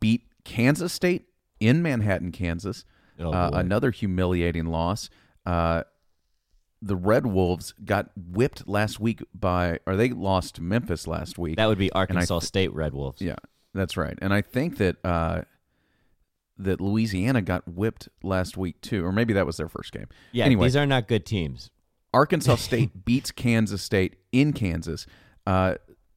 beat 0.00 0.22
Kansas 0.48 0.92
State 0.92 1.26
in 1.60 1.82
Manhattan, 1.82 2.32
Kansas. 2.32 2.84
Oh, 3.20 3.30
uh, 3.32 3.50
another 3.52 3.90
humiliating 3.90 4.66
loss. 4.66 5.10
Uh, 5.44 5.82
the 6.80 6.94
Red 6.96 7.26
Wolves 7.26 7.74
got 7.84 8.10
whipped 8.16 8.68
last 8.68 9.00
week 9.00 9.20
by, 9.34 9.78
or 9.86 9.96
they 9.96 10.10
lost 10.10 10.54
to 10.56 10.62
Memphis 10.62 11.06
last 11.06 11.36
week. 11.38 11.56
that 11.56 11.66
would 11.66 11.78
be 11.78 11.90
Arkansas 11.92 12.38
th- 12.38 12.46
State 12.46 12.72
Red 12.72 12.94
Wolves. 12.94 13.20
yeah, 13.20 13.34
that's 13.74 13.96
right. 13.96 14.16
And 14.22 14.32
I 14.32 14.40
think 14.42 14.76
that 14.78 14.96
uh, 15.04 15.42
that 16.58 16.80
Louisiana 16.80 17.42
got 17.42 17.66
whipped 17.66 18.08
last 18.22 18.56
week 18.56 18.80
too, 18.80 19.04
or 19.04 19.12
maybe 19.12 19.32
that 19.34 19.46
was 19.46 19.56
their 19.56 19.68
first 19.68 19.92
game. 19.92 20.06
yeah. 20.32 20.44
Anyway, 20.44 20.66
These 20.66 20.76
are 20.76 20.86
not 20.86 21.08
good 21.08 21.26
teams. 21.26 21.70
Arkansas 22.14 22.54
State 22.68 23.04
beats 23.04 23.30
Kansas 23.32 23.82
State 23.82 24.16
in 24.32 24.52
Kansas. 24.52 25.06
Uh, 25.46 25.74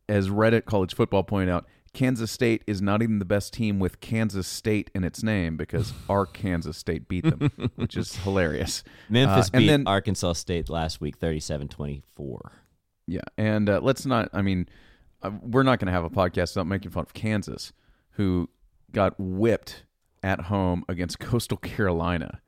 as 0.08 0.30
Reddit 0.30 0.66
College 0.66 0.94
Football 0.94 1.24
pointed 1.24 1.52
out, 1.52 1.66
Kansas 1.94 2.32
State 2.32 2.64
is 2.68 2.82
not 2.82 3.02
even 3.02 3.20
the 3.20 3.26
best 3.26 3.52
team 3.54 3.78
with 3.80 4.00
Kansas 4.00 4.48
State 4.48 4.90
in 4.96 5.04
its 5.04 5.24
name 5.24 5.58
because 5.58 5.94
our 6.10 6.26
Kansas 6.42 6.78
State 6.78 7.08
beat 7.10 7.24
them, 7.26 7.52
which 7.76 7.98
is 7.98 8.16
hilarious. 8.18 8.84
Memphis 9.10 9.48
Uh, 9.48 9.50
and 9.54 9.62
beat 9.62 9.68
then- 9.68 9.84
Arkansas 9.88 10.34
State 10.34 10.70
last 10.70 11.02
week, 11.02 11.20
37-24. 11.20 12.40
Yeah, 13.08 13.20
and 13.38 13.70
uh, 13.70 13.80
let's 13.84 14.06
not. 14.06 14.30
I 14.32 14.42
mean, 14.42 14.70
uh, 15.22 15.32
we're 15.42 15.64
not 15.64 15.80
going 15.80 15.88
to 15.88 15.92
have 15.92 16.06
a 16.06 16.10
podcast 16.10 16.54
about 16.56 16.68
making 16.68 16.92
fun 16.92 17.02
of 17.04 17.14
Kansas, 17.14 17.74
who 18.12 18.48
got 18.94 19.16
whipped 19.18 19.84
at 20.24 20.42
home 20.42 20.86
against 20.88 21.20
Coastal 21.20 21.58
Carolina. 21.58 22.40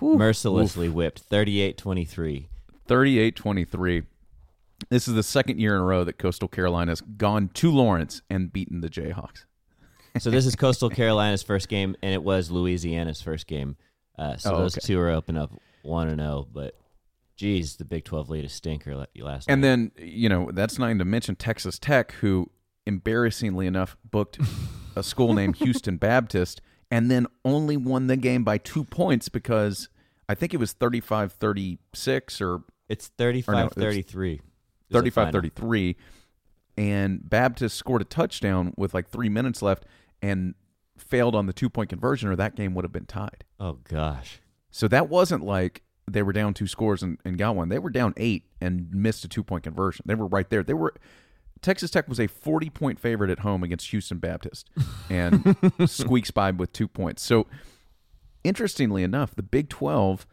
Whew. 0.00 0.16
Mercilessly 0.18 0.88
whipped, 0.88 1.28
38-23. 1.30 2.46
38-23. 2.88 4.04
This 4.90 5.08
is 5.08 5.14
the 5.14 5.22
second 5.22 5.60
year 5.60 5.74
in 5.74 5.80
a 5.80 5.84
row 5.84 6.04
that 6.04 6.18
Coastal 6.18 6.48
Carolina's 6.48 7.00
gone 7.00 7.48
to 7.54 7.70
Lawrence 7.70 8.22
and 8.30 8.52
beaten 8.52 8.80
the 8.80 8.88
Jayhawks. 8.88 9.44
So 10.18 10.30
this 10.30 10.46
is 10.46 10.56
Coastal 10.56 10.88
Carolina's 10.88 11.42
first 11.42 11.68
game, 11.68 11.94
and 12.02 12.14
it 12.14 12.22
was 12.22 12.50
Louisiana's 12.50 13.20
first 13.20 13.46
game. 13.46 13.76
Uh, 14.18 14.38
so 14.38 14.54
Oh, 14.54 14.58
those 14.62 14.78
okay. 14.78 14.86
two 14.86 14.98
are 14.98 15.10
open 15.10 15.36
up 15.36 15.52
one 15.82 16.08
and 16.08 16.18
zero. 16.22 16.46
But 16.50 16.74
Geez, 17.36 17.76
the 17.76 17.84
Big 17.84 18.04
12 18.06 18.30
lead 18.30 18.44
a 18.46 18.48
stinker 18.48 18.96
la- 18.96 19.04
last 19.18 19.46
And 19.50 19.60
night. 19.60 19.66
then, 19.68 19.92
you 19.98 20.30
know, 20.30 20.50
that's 20.54 20.78
not 20.78 20.86
even 20.86 21.00
to 21.00 21.04
mention 21.04 21.36
Texas 21.36 21.78
Tech, 21.78 22.12
who 22.12 22.50
embarrassingly 22.86 23.66
enough 23.66 23.98
booked 24.10 24.38
a 24.96 25.02
school 25.02 25.34
named 25.34 25.56
Houston 25.58 25.98
Baptist 25.98 26.62
and 26.90 27.10
then 27.10 27.26
only 27.44 27.76
won 27.76 28.06
the 28.06 28.16
game 28.16 28.42
by 28.42 28.56
two 28.56 28.84
points 28.84 29.28
because 29.28 29.90
I 30.30 30.34
think 30.34 30.54
it 30.54 30.56
was 30.60 30.72
35 30.72 31.32
36 31.32 32.40
or 32.40 32.62
it's 32.88 33.08
35 33.08 33.72
33. 33.72 34.40
35 34.90 35.32
33. 35.32 35.96
And 36.78 37.28
Baptist 37.28 37.76
scored 37.76 38.02
a 38.02 38.04
touchdown 38.04 38.74
with 38.76 38.92
like 38.92 39.08
three 39.08 39.28
minutes 39.28 39.62
left 39.62 39.84
and 40.20 40.54
failed 40.98 41.34
on 41.34 41.46
the 41.46 41.52
two 41.52 41.70
point 41.70 41.90
conversion, 41.90 42.28
or 42.28 42.36
that 42.36 42.54
game 42.54 42.74
would 42.74 42.84
have 42.84 42.92
been 42.92 43.06
tied. 43.06 43.44
Oh, 43.58 43.78
gosh. 43.84 44.40
So 44.70 44.88
that 44.88 45.08
wasn't 45.08 45.42
like 45.42 45.82
they 46.10 46.22
were 46.22 46.32
down 46.32 46.54
two 46.54 46.66
scores 46.66 47.02
and, 47.02 47.18
and 47.24 47.38
got 47.38 47.56
one. 47.56 47.68
They 47.68 47.78
were 47.78 47.90
down 47.90 48.14
eight 48.16 48.44
and 48.60 48.92
missed 48.92 49.24
a 49.24 49.28
two 49.28 49.42
point 49.42 49.64
conversion. 49.64 50.04
They 50.06 50.14
were 50.14 50.26
right 50.26 50.48
there. 50.50 50.62
They 50.62 50.74
were 50.74 50.94
Texas 51.62 51.90
Tech 51.90 52.08
was 52.08 52.20
a 52.20 52.26
forty 52.26 52.70
point 52.70 53.00
favorite 53.00 53.30
at 53.30 53.40
home 53.40 53.62
against 53.62 53.90
Houston 53.90 54.18
Baptist 54.18 54.70
and 55.10 55.56
squeaks 55.86 56.30
by 56.30 56.50
with 56.50 56.72
two 56.72 56.88
points. 56.88 57.22
So 57.22 57.46
interestingly 58.44 59.02
enough, 59.02 59.34
the 59.34 59.42
Big 59.42 59.68
Twelve, 59.68 60.26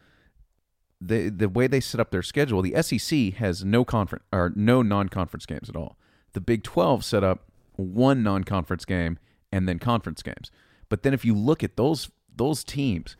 the 1.06 1.28
the 1.28 1.48
way 1.48 1.66
they 1.66 1.80
set 1.80 2.00
up 2.00 2.10
their 2.10 2.22
schedule, 2.22 2.62
the 2.62 2.80
SEC 2.82 3.34
has 3.34 3.64
no 3.64 3.84
conference 3.84 4.24
or 4.32 4.52
no 4.56 4.82
non 4.82 5.08
conference 5.08 5.46
games 5.46 5.68
at 5.68 5.76
all. 5.76 5.96
The 6.32 6.40
Big 6.40 6.62
Twelve 6.62 7.04
set 7.04 7.22
up 7.24 7.50
one 7.76 8.22
non 8.22 8.44
conference 8.44 8.84
game 8.84 9.18
and 9.52 9.68
then 9.68 9.78
conference 9.78 10.22
games. 10.22 10.50
But 10.88 11.02
then 11.02 11.14
if 11.14 11.24
you 11.24 11.34
look 11.34 11.62
at 11.62 11.76
those 11.76 12.10
those 12.34 12.64
teams, 12.64 13.16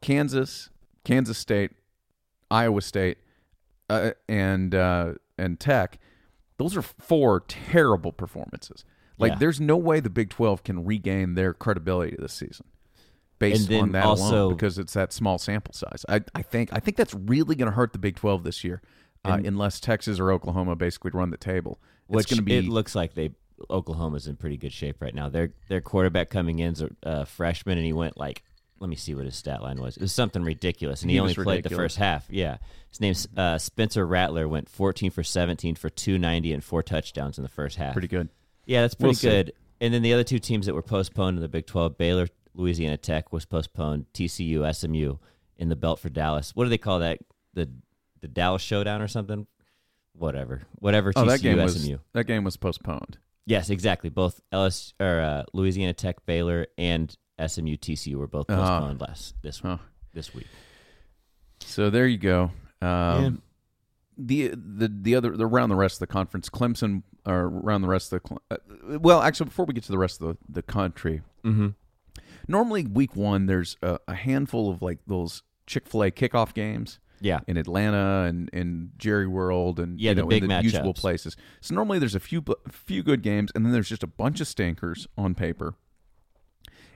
Kansas, 0.00 0.70
Kansas 1.04 1.38
State, 1.38 1.72
Iowa 2.50 2.80
State, 2.80 3.18
uh, 3.90 4.12
and 4.28 4.74
uh, 4.74 5.14
and 5.38 5.58
Tech, 5.60 5.98
those 6.58 6.76
are 6.76 6.82
four 6.82 7.40
terrible 7.40 8.12
performances. 8.12 8.84
Like, 9.18 9.32
Yeah. 9.32 9.38
there's 9.38 9.60
no 9.60 9.76
way 9.78 10.00
the 10.00 10.10
Big 10.10 10.30
Twelve 10.30 10.62
can 10.62 10.84
regain 10.84 11.34
their 11.34 11.54
credibility 11.54 12.16
this 12.18 12.34
season 12.34 12.66
based 13.38 13.62
And 13.62 13.68
then 13.68 13.82
on 13.82 13.92
that 13.92 14.04
also- 14.04 14.46
alone 14.46 14.54
because 14.54 14.78
it's 14.78 14.92
that 14.94 15.12
small 15.12 15.38
sample 15.38 15.74
size. 15.74 16.04
I, 16.08 16.22
I 16.34 16.42
think 16.42 16.70
I 16.72 16.80
think 16.80 16.96
that's 16.96 17.14
really 17.14 17.54
going 17.54 17.70
to 17.70 17.74
hurt 17.76 17.92
the 17.92 17.98
Big 17.98 18.16
Twelve 18.16 18.44
this 18.44 18.64
year, 18.64 18.82
uh, 19.24 19.38
unless 19.44 19.80
Texas 19.80 20.18
or 20.18 20.30
Oklahoma 20.32 20.76
basically 20.76 21.10
run 21.12 21.30
the 21.30 21.36
table. 21.36 21.80
Which 22.06 22.26
it's 22.30 22.36
to 22.36 22.42
be 22.42 22.56
it 22.56 22.68
looks 22.68 22.94
like 22.94 23.14
they 23.14 23.30
Oklahoma's 23.70 24.26
in 24.26 24.36
pretty 24.36 24.56
good 24.56 24.72
shape 24.72 25.00
right 25.00 25.14
now. 25.14 25.28
Their 25.28 25.50
their 25.68 25.80
quarterback 25.80 26.30
coming 26.30 26.58
in's 26.60 26.82
a 26.82 26.90
uh, 27.04 27.24
freshman, 27.24 27.78
and 27.78 27.86
he 27.86 27.92
went 27.92 28.16
like, 28.16 28.42
let 28.78 28.88
me 28.90 28.96
see 28.96 29.14
what 29.14 29.24
his 29.24 29.34
stat 29.36 29.62
line 29.62 29.80
was. 29.80 29.96
It 29.96 30.02
was 30.02 30.12
something 30.12 30.42
ridiculous, 30.42 31.02
and 31.02 31.10
he, 31.10 31.16
He 31.16 31.20
only 31.20 31.34
played 31.34 31.64
the 31.64 31.70
first 31.70 31.96
half. 31.96 32.26
Yeah, 32.30 32.58
his 32.90 33.00
name's 33.00 33.26
uh, 33.36 33.58
Spencer 33.58 34.06
Rattler. 34.06 34.46
Went 34.46 34.68
14 34.68 35.10
for 35.10 35.22
17 35.22 35.74
for 35.74 35.88
290 35.88 36.52
and 36.52 36.62
four 36.62 36.82
touchdowns 36.82 37.38
in 37.38 37.42
the 37.42 37.48
first 37.48 37.76
half. 37.76 37.92
pretty 37.92 38.08
good. 38.08 38.28
Yeah, 38.66 38.82
that's 38.82 38.96
We'll 38.98 39.08
pretty 39.08 39.18
see. 39.20 39.28
good. 39.30 39.52
And 39.80 39.92
then 39.94 40.02
the 40.02 40.12
other 40.12 40.24
two 40.24 40.38
teams 40.38 40.66
that 40.66 40.74
were 40.74 40.82
postponed 40.82 41.36
in 41.36 41.42
the 41.42 41.48
Big 41.48 41.66
12, 41.66 41.96
Baylor, 41.98 42.28
Louisiana 42.56 42.96
Tech 42.96 43.32
was 43.32 43.44
postponed. 43.44 44.06
TCU, 44.14 44.74
SMU 44.74 45.16
in 45.56 45.68
the 45.68 45.76
belt 45.76 45.98
for 46.00 46.08
Dallas. 46.08 46.54
What 46.56 46.64
do 46.64 46.70
they 46.70 46.78
call 46.78 46.98
that? 47.00 47.18
The 47.54 47.68
the 48.20 48.28
Dallas 48.28 48.62
Showdown 48.62 49.00
or 49.02 49.08
something? 49.08 49.46
Whatever. 50.14 50.62
Whatever 50.76 51.12
Oh, 51.14 51.24
TCU, 51.24 51.26
that 51.28 51.42
game 51.42 51.58
was 51.62 51.82
SMU. 51.82 51.98
that 52.14 52.24
game 52.24 52.44
was 52.44 52.56
postponed. 52.56 53.18
Yes, 53.44 53.70
exactly. 53.70 54.10
Both 54.10 54.40
LS 54.50 54.94
or 54.98 55.20
uh, 55.20 55.42
Louisiana 55.52 55.92
Tech, 55.92 56.24
Baylor, 56.26 56.66
and 56.78 57.14
SMU, 57.38 57.76
TCU 57.76 58.16
were 58.16 58.26
both 58.26 58.46
Ah. 58.50 58.56
postponed 58.80 59.00
last 59.02 59.34
this 59.42 59.60
Huh. 59.60 59.78
this 60.14 60.34
week. 60.34 60.46
So 61.60 61.90
there 61.90 62.06
you 62.06 62.18
go. 62.18 62.50
Um, 62.80 63.42
The 64.18 64.48
the 64.56 64.88
the 64.88 65.14
other 65.14 65.36
the, 65.36 65.46
around 65.46 65.68
the 65.68 65.76
rest 65.76 65.96
of 65.96 66.00
the 66.00 66.06
conference, 66.12 66.48
Clemson 66.48 67.02
or 67.26 67.44
around 67.48 67.82
the 67.82 67.88
rest 67.88 68.12
of 68.12 68.22
the 68.22 68.28
Cle- 68.28 68.42
uh, 68.50 68.98
well, 68.98 69.20
actually, 69.20 69.46
before 69.46 69.66
we 69.66 69.74
get 69.74 69.82
to 69.84 69.92
the 69.92 69.98
rest 69.98 70.22
of 70.22 70.28
the, 70.28 70.36
the 70.48 70.62
country, 70.62 71.20
Mm-hmm. 71.44 71.68
Normally 72.48 72.86
week 72.86 73.14
one 73.16 73.46
there's 73.46 73.76
a, 73.82 73.98
a 74.08 74.14
handful 74.14 74.70
of 74.70 74.82
like 74.82 74.98
those 75.06 75.42
Chick 75.66 75.86
Fil 75.86 76.04
A 76.04 76.10
kickoff 76.10 76.54
games 76.54 76.98
Yeah. 77.20 77.40
in 77.48 77.56
Atlanta 77.56 78.24
and 78.28 78.48
in 78.50 78.92
Jerry 78.98 79.26
World 79.26 79.80
and 79.80 80.00
Yeah, 80.00 80.10
you 80.10 80.14
the 80.16 80.22
know, 80.22 80.28
big 80.28 80.42
in 80.44 80.48
the 80.48 80.62
usual 80.62 80.94
places. 80.94 81.36
So 81.60 81.74
normally 81.74 81.98
there's 81.98 82.14
a 82.14 82.20
few 82.20 82.44
few 82.70 83.02
good 83.02 83.22
games, 83.22 83.50
and 83.54 83.64
then 83.64 83.72
there's 83.72 83.88
just 83.88 84.02
a 84.02 84.06
bunch 84.08 84.40
of 84.40 84.46
stinkers 84.46 85.06
on 85.18 85.34
paper. 85.34 85.74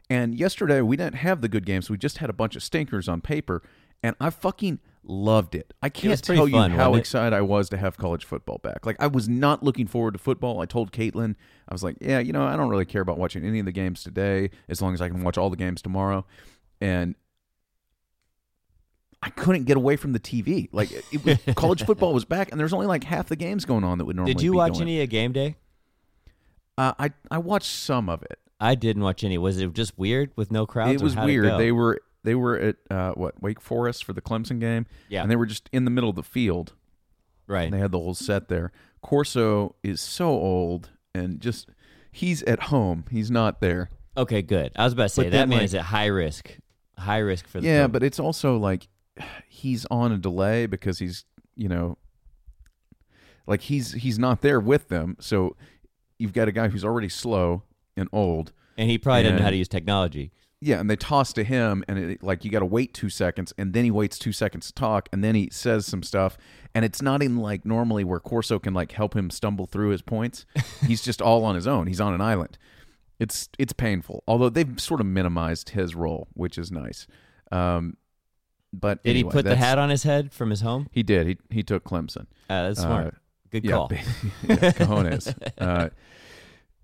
And 0.08 0.34
yesterday 0.34 0.80
we 0.80 0.96
didn't 0.96 1.16
have 1.16 1.40
the 1.40 1.48
good 1.48 1.64
games; 1.66 1.88
we 1.90 1.96
just 1.96 2.18
had 2.18 2.30
a 2.30 2.32
bunch 2.32 2.56
of 2.56 2.62
stinkers 2.62 3.08
on 3.08 3.20
paper, 3.20 3.62
and 4.02 4.16
I 4.20 4.30
fucking 4.30 4.80
loved 5.02 5.54
it. 5.54 5.72
I 5.82 5.88
can't 5.88 6.22
pretty 6.22 6.38
tell 6.38 6.48
you 6.48 6.54
fun, 6.54 6.70
how 6.72 6.94
excited 6.94 7.34
I 7.34 7.40
was 7.40 7.68
to 7.70 7.76
have 7.76 7.96
college 7.96 8.24
football 8.24 8.58
back. 8.58 8.86
Like 8.86 8.96
I 9.00 9.06
was 9.06 9.28
not 9.28 9.62
looking 9.62 9.86
forward 9.86 10.12
to 10.14 10.18
football. 10.18 10.60
I 10.60 10.66
told 10.66 10.92
Caitlin, 10.92 11.36
I 11.68 11.74
was 11.74 11.82
like, 11.82 11.96
"Yeah, 12.00 12.18
you 12.18 12.32
know, 12.32 12.44
I 12.44 12.56
don't 12.56 12.68
really 12.68 12.84
care 12.84 13.02
about 13.02 13.18
watching 13.18 13.44
any 13.44 13.58
of 13.58 13.66
the 13.66 13.72
games 13.72 14.02
today, 14.02 14.50
as 14.68 14.80
long 14.82 14.94
as 14.94 15.00
I 15.00 15.08
can 15.08 15.22
watch 15.22 15.38
all 15.38 15.50
the 15.50 15.56
games 15.56 15.82
tomorrow." 15.82 16.24
And 16.80 17.14
I 19.22 19.30
couldn't 19.30 19.64
get 19.64 19.76
away 19.76 19.96
from 19.96 20.12
the 20.12 20.20
TV. 20.20 20.68
Like 20.72 20.90
it, 20.92 21.04
it 21.12 21.24
was, 21.24 21.38
college 21.54 21.84
football 21.84 22.14
was 22.14 22.24
back, 22.24 22.50
and 22.50 22.60
there's 22.60 22.72
only 22.72 22.86
like 22.86 23.04
half 23.04 23.28
the 23.28 23.36
games 23.36 23.64
going 23.64 23.84
on 23.84 23.98
that 23.98 24.04
would 24.04 24.16
normally. 24.16 24.34
Did 24.34 24.42
you 24.42 24.54
watch 24.54 24.74
going. 24.74 24.82
any 24.82 25.02
of 25.02 25.08
Game 25.10 25.32
Day? 25.32 25.56
Uh, 26.78 26.92
I 26.98 27.10
I 27.30 27.38
watched 27.38 27.70
some 27.70 28.08
of 28.08 28.22
it. 28.22 28.38
I 28.58 28.74
didn't 28.74 29.02
watch 29.02 29.24
any. 29.24 29.38
Was 29.38 29.58
it 29.58 29.72
just 29.72 29.98
weird 29.98 30.32
with 30.36 30.50
no 30.50 30.66
crowds? 30.66 31.00
it 31.00 31.04
was 31.04 31.16
weird. 31.16 31.44
go? 31.44 31.58
they 31.58 31.72
were 31.72 32.00
they 32.22 32.34
were 32.34 32.56
at 32.58 32.76
uh, 32.90 33.12
what 33.12 33.40
Wake 33.42 33.60
Forest 33.60 34.04
for 34.04 34.12
the 34.12 34.20
Clemson 34.20 34.60
game, 34.60 34.86
Yeah. 35.08 35.22
and 35.22 35.30
they 35.30 35.36
were 35.36 35.46
just 35.46 35.68
in 35.72 35.84
the 35.84 35.90
middle 35.90 36.10
of 36.10 36.16
the 36.16 36.22
field. 36.22 36.74
right. 37.46 37.64
And 37.64 37.72
they 37.72 37.78
had 37.78 37.90
the 37.92 37.98
whole 37.98 38.14
set 38.14 38.48
there. 38.48 38.72
Corso 39.02 39.74
is 39.82 40.00
so 40.00 40.28
old 40.28 40.90
and 41.14 41.40
just 41.40 41.68
he's 42.12 42.42
at 42.44 42.64
home. 42.64 43.04
He's 43.10 43.30
not 43.30 43.60
there. 43.60 43.88
Okay, 44.16 44.42
good. 44.42 44.72
I 44.76 44.84
was 44.84 44.92
about 44.92 45.04
to 45.04 45.08
say 45.08 45.22
But 45.24 45.32
that 45.32 45.48
man 45.48 45.58
like- 45.58 45.64
is 45.64 45.74
at 45.74 45.82
high 45.82 46.06
risk. 46.06 46.56
High 46.98 47.18
risk 47.18 47.48
for 47.48 47.60
the 47.60 47.66
Yeah, 47.66 47.86
but 47.86 48.02
it's 48.02 48.20
also 48.20 48.56
like 48.58 48.86
he's 49.48 49.86
on 49.90 50.12
a 50.12 50.18
delay 50.18 50.66
because 50.66 50.98
he's 50.98 51.24
you 51.56 51.68
know 51.68 51.96
like 53.46 53.62
he's 53.62 53.92
he's 53.92 54.18
not 54.18 54.42
there 54.42 54.60
with 54.60 54.88
them. 54.88 55.16
So 55.20 55.56
you've 56.18 56.32
got 56.32 56.48
a 56.48 56.52
guy 56.52 56.68
who's 56.68 56.84
already 56.84 57.08
slow 57.08 57.62
and 57.96 58.08
old. 58.12 58.52
and 58.76 58.88
he 58.90 58.98
probably 58.98 59.22
doesn't 59.24 59.38
know 59.38 59.42
how 59.44 59.50
to 59.50 59.56
use 59.56 59.68
technology. 59.68 60.30
Yeah, 60.62 60.78
and 60.78 60.90
they 60.90 60.96
toss 60.96 61.32
to 61.34 61.42
him, 61.44 61.82
and 61.88 61.98
it, 61.98 62.22
like 62.22 62.44
you 62.44 62.50
got 62.50 62.58
to 62.58 62.66
wait 62.66 62.92
two 62.92 63.08
seconds, 63.08 63.54
and 63.56 63.72
then 63.72 63.84
he 63.84 63.90
waits 63.90 64.18
two 64.18 64.32
seconds 64.32 64.66
to 64.66 64.74
talk, 64.74 65.08
and 65.10 65.24
then 65.24 65.34
he 65.34 65.48
says 65.50 65.86
some 65.86 66.02
stuff, 66.02 66.36
and 66.74 66.84
it's 66.84 67.00
not 67.00 67.22
in 67.22 67.38
like 67.38 67.64
normally 67.64 68.04
where 68.04 68.20
Corso 68.20 68.58
can 68.58 68.74
like 68.74 68.92
help 68.92 69.16
him 69.16 69.30
stumble 69.30 69.64
through 69.66 69.88
his 69.88 70.02
points. 70.02 70.44
He's 70.86 71.00
just 71.02 71.22
all 71.22 71.44
on 71.46 71.54
his 71.54 71.66
own. 71.66 71.86
He's 71.86 72.00
on 72.00 72.12
an 72.12 72.20
island. 72.20 72.58
It's 73.18 73.48
it's 73.58 73.72
painful, 73.72 74.22
although 74.28 74.50
they've 74.50 74.78
sort 74.80 75.00
of 75.00 75.06
minimized 75.06 75.70
his 75.70 75.94
role, 75.94 76.28
which 76.34 76.58
is 76.58 76.70
nice. 76.70 77.06
Um, 77.50 77.96
but 78.72 79.02
Did 79.02 79.10
anyway, 79.10 79.30
he 79.30 79.32
put 79.32 79.44
the 79.46 79.56
hat 79.56 79.78
on 79.78 79.88
his 79.90 80.02
head 80.02 80.32
from 80.32 80.50
his 80.50 80.60
home? 80.60 80.88
He 80.92 81.02
did. 81.02 81.26
He 81.26 81.38
he 81.48 81.62
took 81.62 81.84
Clemson. 81.84 82.26
Uh, 82.50 82.68
that's 82.68 82.80
Uh, 82.80 82.82
smart. 82.82 83.14
Good 83.50 83.68
call. 83.68 83.88
ba- 83.88 83.96
yeah, 84.46 84.56
cojones. 84.72 85.34
uh, 85.58 85.88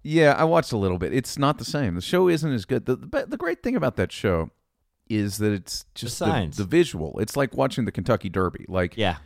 yeah, 0.07 0.33
I 0.39 0.45
watched 0.45 0.71
a 0.73 0.77
little 0.77 0.99
bit. 0.99 1.13
It's 1.13 1.37
not 1.37 1.59
the 1.59 1.65
same. 1.65 1.97
The 1.97 2.01
show 2.01 2.29
isn't 2.29 2.53
as 2.53 2.65
good. 2.65 2.87
The 2.87 2.97
the, 2.97 3.27
the 3.27 3.37
great 3.37 3.63
thing 3.63 3.75
about 3.75 3.97
that 3.97 4.13
show 4.13 4.51
is 5.09 5.39
that 5.39 5.53
it's 5.53 5.85
just 5.95 6.19
the, 6.19 6.27
signs. 6.27 6.57
the 6.57 6.65
visual. 6.65 7.19
It's 7.19 7.37
like 7.37 7.55
watching 7.57 7.85
the 7.85 7.93
Kentucky 7.93 8.29
Derby. 8.29 8.65
Like 8.69 8.97
yeah. 8.97 9.17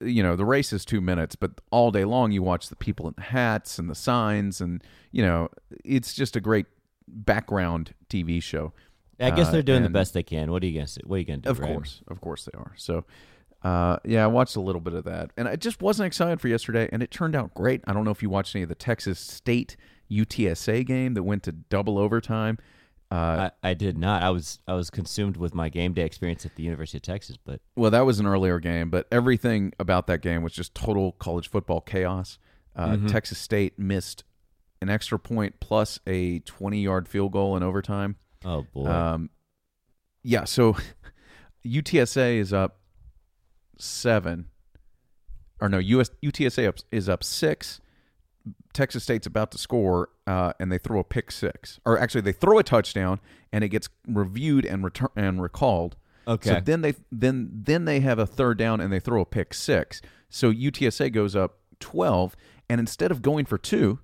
you 0.00 0.22
know, 0.22 0.34
the 0.36 0.44
race 0.44 0.72
is 0.72 0.84
two 0.84 1.00
minutes, 1.00 1.36
but 1.36 1.60
all 1.70 1.90
day 1.90 2.04
long 2.04 2.32
you 2.32 2.42
watch 2.42 2.68
the 2.68 2.76
people 2.76 3.06
in 3.08 3.14
the 3.16 3.22
hats 3.24 3.78
and 3.78 3.90
the 3.90 3.94
signs, 3.94 4.60
and 4.60 4.82
you 5.10 5.22
know, 5.22 5.48
it's 5.84 6.14
just 6.14 6.34
a 6.34 6.40
great 6.40 6.66
background 7.06 7.94
TV 8.08 8.42
show. 8.42 8.72
I 9.20 9.30
guess 9.30 9.48
Uh, 9.48 9.52
they're 9.52 9.62
doing 9.62 9.82
the 9.82 9.86
and- 9.86 9.92
best 9.94 10.14
they 10.14 10.22
can. 10.22 10.50
What 10.50 10.62
are 10.62 10.66
you 10.66 10.74
gonna 10.74 10.86
say? 10.86 11.02
What 11.04 11.16
are 11.16 11.18
you 11.18 11.26
gonna 11.26 11.38
do? 11.38 11.50
Of 11.50 11.60
right? 11.60 11.72
course, 11.72 12.02
of 12.08 12.20
course 12.22 12.46
they 12.46 12.58
are. 12.58 12.72
So, 12.76 13.04
uh, 13.62 13.98
yeah, 14.04 14.24
I 14.24 14.28
watched 14.28 14.56
a 14.56 14.60
little 14.60 14.80
bit 14.80 14.94
of 14.94 15.04
that, 15.04 15.30
and 15.36 15.46
I 15.46 15.56
just 15.56 15.82
wasn't 15.82 16.06
excited 16.06 16.40
for 16.40 16.48
yesterday, 16.48 16.88
and 16.90 17.02
it 17.02 17.10
turned 17.10 17.36
out 17.36 17.54
great. 17.54 17.82
I 17.86 17.92
don't 17.92 18.04
know 18.04 18.10
if 18.10 18.22
you 18.22 18.30
watched 18.30 18.56
any 18.56 18.62
of 18.62 18.68
the 18.70 18.74
Texas 18.74 19.20
State 19.20 19.76
UTSA 20.12 20.84
game 20.86 21.14
that 21.14 21.22
went 21.22 21.42
to 21.44 21.52
double 21.52 21.98
overtime. 21.98 22.58
Uh, 23.10 23.50
I, 23.62 23.70
I 23.70 23.74
did 23.74 23.98
not. 23.98 24.22
I 24.22 24.30
was 24.30 24.58
I 24.66 24.74
was 24.74 24.88
consumed 24.90 25.36
with 25.36 25.54
my 25.54 25.68
game 25.68 25.92
day 25.92 26.02
experience 26.04 26.46
at 26.46 26.56
the 26.56 26.62
University 26.62 26.96
of 26.98 27.02
Texas, 27.02 27.36
but 27.36 27.60
well, 27.76 27.90
that 27.90 28.06
was 28.06 28.18
an 28.20 28.26
earlier 28.26 28.58
game, 28.58 28.88
but 28.88 29.06
everything 29.12 29.72
about 29.78 30.06
that 30.06 30.22
game 30.22 30.42
was 30.42 30.52
just 30.54 30.74
total 30.74 31.12
college 31.12 31.48
football 31.50 31.80
chaos. 31.82 32.38
Uh, 32.74 32.86
Mm-hmm. 32.92 33.06
Texas 33.08 33.36
State 33.38 33.78
missed 33.78 34.24
an 34.80 34.88
extra 34.88 35.18
point 35.18 35.60
plus 35.60 36.00
a 36.06 36.38
20 36.40 36.80
yard 36.80 37.06
field 37.06 37.32
goal 37.32 37.54
in 37.56 37.62
overtime. 37.62 38.16
oh 38.46 38.62
boy, 38.72 38.86
Um, 38.86 39.30
yeah, 40.22 40.44
so 40.44 40.76
UTSA 41.66 42.38
is 42.38 42.52
up 42.54 42.78
seven, 43.78 44.46
or 45.60 45.68
no, 45.68 45.78
US 45.78 46.10
UTSA 46.22 46.66
up, 46.66 46.76
is 46.90 47.08
up 47.10 47.22
six. 47.22 47.80
Texas 48.72 49.02
State's 49.02 49.26
about 49.26 49.50
to 49.52 49.58
score, 49.58 50.08
uh, 50.26 50.52
and 50.58 50.72
they 50.72 50.78
throw 50.78 51.00
a 51.00 51.04
pick 51.04 51.30
six, 51.30 51.80
or 51.84 51.98
actually 51.98 52.22
they 52.22 52.32
throw 52.32 52.58
a 52.58 52.62
touchdown, 52.62 53.20
and 53.52 53.62
it 53.62 53.68
gets 53.68 53.88
reviewed 54.06 54.64
and 54.64 54.84
return 54.84 55.08
and 55.16 55.42
recalled. 55.42 55.96
Okay. 56.26 56.50
So 56.50 56.60
then 56.60 56.82
they 56.82 56.94
then 57.10 57.50
then 57.52 57.84
they 57.84 58.00
have 58.00 58.18
a 58.18 58.26
third 58.26 58.58
down 58.58 58.80
and 58.80 58.92
they 58.92 59.00
throw 59.00 59.20
a 59.22 59.26
pick 59.26 59.52
six. 59.54 60.00
So 60.30 60.52
UTSA 60.52 61.12
goes 61.12 61.34
up 61.36 61.58
twelve, 61.80 62.36
and 62.68 62.80
instead 62.80 63.10
of 63.10 63.22
going 63.22 63.44
for 63.44 63.58
two, 63.58 63.98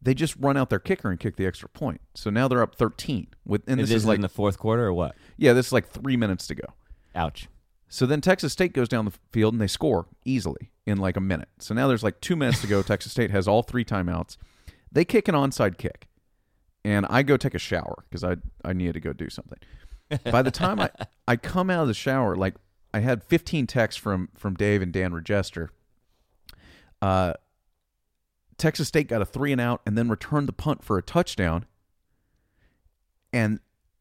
they 0.00 0.14
just 0.14 0.36
run 0.36 0.56
out 0.56 0.70
their 0.70 0.78
kicker 0.78 1.10
and 1.10 1.18
kick 1.18 1.36
the 1.36 1.46
extra 1.46 1.68
point. 1.68 2.00
So 2.14 2.30
now 2.30 2.48
they're 2.48 2.62
up 2.62 2.74
thirteen. 2.74 3.28
With 3.44 3.62
and 3.66 3.80
Is 3.80 3.88
this 3.88 3.94
this 3.94 4.02
is 4.02 4.06
like 4.06 4.16
in 4.16 4.22
the 4.22 4.28
fourth 4.28 4.58
quarter 4.58 4.84
or 4.84 4.92
what? 4.92 5.16
yeah, 5.36 5.52
this 5.52 5.66
is 5.68 5.72
like 5.72 5.88
three 5.88 6.16
minutes 6.16 6.46
to 6.48 6.54
go. 6.54 6.66
Ouch. 7.14 7.48
So 7.94 8.06
then 8.06 8.20
Texas 8.20 8.52
State 8.52 8.72
goes 8.72 8.88
down 8.88 9.04
the 9.04 9.12
field 9.30 9.54
and 9.54 9.60
they 9.60 9.68
score 9.68 10.06
easily 10.24 10.72
in 10.84 10.98
like 10.98 11.16
a 11.16 11.20
minute. 11.20 11.48
So 11.60 11.74
now 11.74 11.86
there's 11.86 12.02
like 12.02 12.20
two 12.20 12.34
minutes 12.34 12.60
to 12.62 12.66
go. 12.66 12.82
Texas 12.82 13.12
State 13.12 13.30
has 13.30 13.46
all 13.46 13.62
three 13.62 13.84
timeouts. 13.84 14.36
They 14.90 15.04
kick 15.04 15.28
an 15.28 15.36
onside 15.36 15.78
kick, 15.78 16.08
and 16.84 17.06
I 17.08 17.22
go 17.22 17.36
take 17.36 17.54
a 17.54 17.58
shower 17.60 18.02
because 18.10 18.24
I 18.24 18.38
I 18.64 18.72
needed 18.72 18.94
to 18.94 19.00
go 19.00 19.12
do 19.12 19.30
something. 19.30 19.60
By 20.28 20.42
the 20.42 20.50
time 20.50 20.80
I, 20.80 20.90
I 21.28 21.36
come 21.36 21.70
out 21.70 21.82
of 21.82 21.86
the 21.86 21.94
shower, 21.94 22.34
like 22.34 22.56
I 22.92 22.98
had 22.98 23.22
15 23.22 23.68
texts 23.68 24.02
from 24.02 24.28
from 24.34 24.54
Dave 24.54 24.82
and 24.82 24.92
Dan 24.92 25.12
Regester. 25.12 25.68
Uh, 27.00 27.34
Texas 28.58 28.88
State 28.88 29.06
got 29.06 29.22
a 29.22 29.24
three 29.24 29.52
and 29.52 29.60
out, 29.60 29.82
and 29.86 29.96
then 29.96 30.08
returned 30.08 30.48
the 30.48 30.52
punt 30.52 30.82
for 30.82 30.98
a 30.98 31.02
touchdown, 31.02 31.64
and 33.32 33.60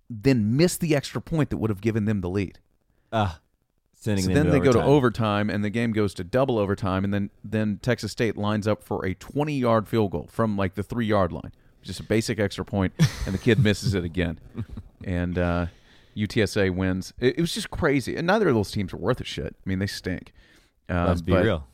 then 0.10 0.58
missed 0.58 0.80
the 0.80 0.96
extra 0.96 1.22
point 1.22 1.52
that 1.52 1.58
would 1.58 1.70
have 1.70 1.82
given 1.82 2.06
them 2.06 2.22
the 2.22 2.30
lead. 2.30 2.58
Ah, 3.12 3.40
sending 4.04 4.26
So 4.26 4.34
then 4.34 4.50
they 4.50 4.60
go 4.60 4.72
to 4.72 4.80
overtime. 4.80 4.90
overtime, 4.90 5.50
and 5.50 5.64
the 5.64 5.70
game 5.70 5.94
goes 5.94 6.14
to 6.16 6.24
double 6.24 6.58
overtime, 6.60 7.04
and 7.04 7.14
then 7.14 7.30
then 7.44 7.80
Texas 7.82 8.12
State 8.12 8.38
lines 8.38 8.68
up 8.68 8.84
for 8.84 9.06
a 9.06 9.14
20 9.14 9.54
yard 9.54 9.88
field 9.88 10.12
goal 10.12 10.28
from 10.32 10.58
like 10.58 10.76
the 10.76 10.84
three 10.84 11.06
yard 11.06 11.32
line, 11.32 11.52
just 11.82 12.00
a 12.00 12.04
basic 12.04 12.40
extra 12.40 12.66
point, 12.66 12.94
and 13.26 13.34
the 13.34 13.38
kid 13.40 13.60
misses 13.60 13.94
it 13.94 14.04
again, 14.04 14.40
and 15.04 15.38
uh, 15.38 15.68
UTSA 16.18 16.76
wins. 16.76 17.14
It, 17.20 17.38
it 17.38 17.42
was 17.42 17.54
just 17.54 17.70
crazy, 17.72 18.16
and 18.16 18.28
neither 18.28 18.50
of 18.50 18.56
those 18.56 18.72
teams 18.72 18.94
are 18.94 18.98
worth 18.98 19.22
a 19.22 19.26
shit. 19.26 19.56
I 19.66 19.70
mean, 19.70 19.80
they 19.80 19.88
stink. 19.88 20.34
Um, 20.90 21.08
Let's 21.08 21.22
be 21.22 21.34
real. 21.34 21.68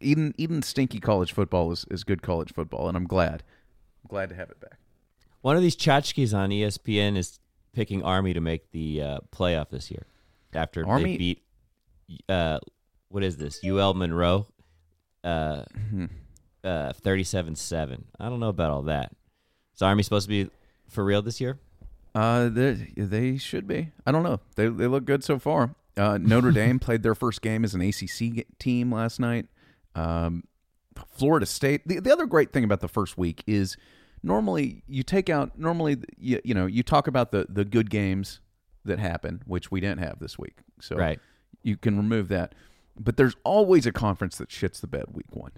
Even 0.00 0.34
even 0.38 0.62
stinky 0.62 0.98
college 0.98 1.32
football 1.32 1.70
is, 1.72 1.84
is 1.90 2.04
good 2.04 2.22
college 2.22 2.54
football, 2.54 2.88
and 2.88 2.96
I'm 2.96 3.06
glad, 3.06 3.42
glad 4.08 4.30
to 4.30 4.34
have 4.34 4.48
it 4.50 4.58
back. 4.60 4.78
One 5.42 5.56
of 5.56 5.62
these 5.62 5.76
tchotchkes 5.76 6.34
on 6.34 6.50
ESPN 6.50 7.16
is 7.18 7.38
picking 7.74 8.02
Army 8.02 8.32
to 8.32 8.40
make 8.40 8.70
the 8.72 9.02
uh, 9.02 9.18
playoff 9.30 9.68
this 9.68 9.90
year 9.90 10.06
after 10.54 10.86
Army- 10.88 11.12
they 11.12 11.18
beat 11.18 11.42
uh, 12.28 12.58
what 13.08 13.22
is 13.24 13.36
this 13.36 13.60
UL 13.64 13.94
Monroe 13.94 14.46
uh, 15.24 15.64
Mm-hmm. 15.76 16.06
uh, 16.64 16.92
37-7. 17.04 18.04
I 18.18 18.28
don't 18.28 18.40
know 18.40 18.48
about 18.48 18.70
all 18.70 18.82
that. 18.82 19.12
Is 19.74 19.82
Army 19.82 20.02
supposed 20.02 20.26
to 20.26 20.44
be 20.44 20.50
for 20.88 21.04
real 21.04 21.22
this 21.22 21.40
year? 21.40 21.58
Uh, 22.14 22.48
they 22.48 22.72
they 22.96 23.36
should 23.36 23.66
be. 23.68 23.92
I 24.04 24.10
don't 24.12 24.24
know. 24.24 24.40
They 24.56 24.66
they 24.68 24.86
look 24.88 25.04
good 25.04 25.22
so 25.22 25.38
far. 25.38 25.74
Uh, 25.96 26.18
Notre 26.20 26.50
Dame 26.50 26.78
played 26.80 27.02
their 27.02 27.14
first 27.14 27.40
game 27.40 27.64
as 27.64 27.74
an 27.74 27.80
ACC 27.80 28.46
team 28.58 28.92
last 28.92 29.20
night. 29.20 29.46
Um, 29.94 30.42
Florida 31.16 31.46
State. 31.46 31.86
The, 31.86 32.00
the 32.00 32.12
other 32.12 32.26
great 32.26 32.52
thing 32.52 32.64
about 32.64 32.80
the 32.80 32.88
first 32.88 33.16
week 33.16 33.44
is 33.46 33.76
normally 34.24 34.82
you 34.88 35.02
take 35.04 35.30
out 35.30 35.56
normally 35.58 35.98
you, 36.18 36.40
you 36.44 36.52
know 36.52 36.66
you 36.66 36.82
talk 36.82 37.06
about 37.06 37.30
the 37.30 37.46
the 37.48 37.64
good 37.64 37.90
games 37.90 38.40
that 38.84 38.98
happen, 38.98 39.42
which 39.46 39.70
we 39.70 39.80
didn't 39.80 40.00
have 40.00 40.18
this 40.18 40.36
week. 40.38 40.58
So 40.80 40.96
Right. 40.96 41.20
You 41.62 41.76
can 41.76 41.96
remove 41.96 42.28
that. 42.28 42.54
But 42.98 43.16
there's 43.16 43.36
always 43.44 43.86
a 43.86 43.92
conference 43.92 44.36
that 44.38 44.48
shits 44.48 44.80
the 44.80 44.86
bed 44.86 45.04
week 45.12 45.26
one, 45.30 45.52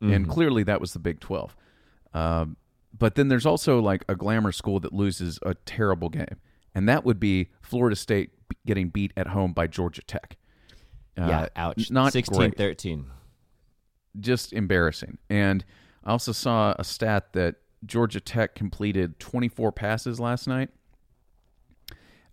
and 0.00 0.28
clearly 0.28 0.62
that 0.64 0.80
was 0.80 0.92
the 0.92 0.98
Big 0.98 1.20
Twelve. 1.20 1.56
Um, 2.14 2.56
but 2.96 3.14
then 3.14 3.28
there's 3.28 3.46
also 3.46 3.80
like 3.80 4.04
a 4.08 4.14
glamour 4.14 4.52
school 4.52 4.80
that 4.80 4.92
loses 4.92 5.38
a 5.42 5.54
terrible 5.54 6.08
game, 6.08 6.36
and 6.74 6.88
that 6.88 7.04
would 7.04 7.18
be 7.18 7.48
Florida 7.62 7.96
State 7.96 8.30
getting 8.66 8.88
beat 8.88 9.12
at 9.16 9.28
home 9.28 9.52
by 9.52 9.66
Georgia 9.66 10.02
Tech. 10.02 10.36
Uh, 11.18 11.26
yeah, 11.26 11.48
ouch. 11.56 11.90
Not 11.90 12.12
16 12.12 12.36
great. 12.38 12.56
13. 12.56 13.06
Just 14.20 14.52
embarrassing. 14.52 15.18
And 15.30 15.64
I 16.04 16.10
also 16.12 16.32
saw 16.32 16.74
a 16.78 16.84
stat 16.84 17.32
that 17.32 17.56
Georgia 17.84 18.20
Tech 18.20 18.54
completed 18.54 19.18
24 19.18 19.72
passes 19.72 20.20
last 20.20 20.46
night. 20.46 20.70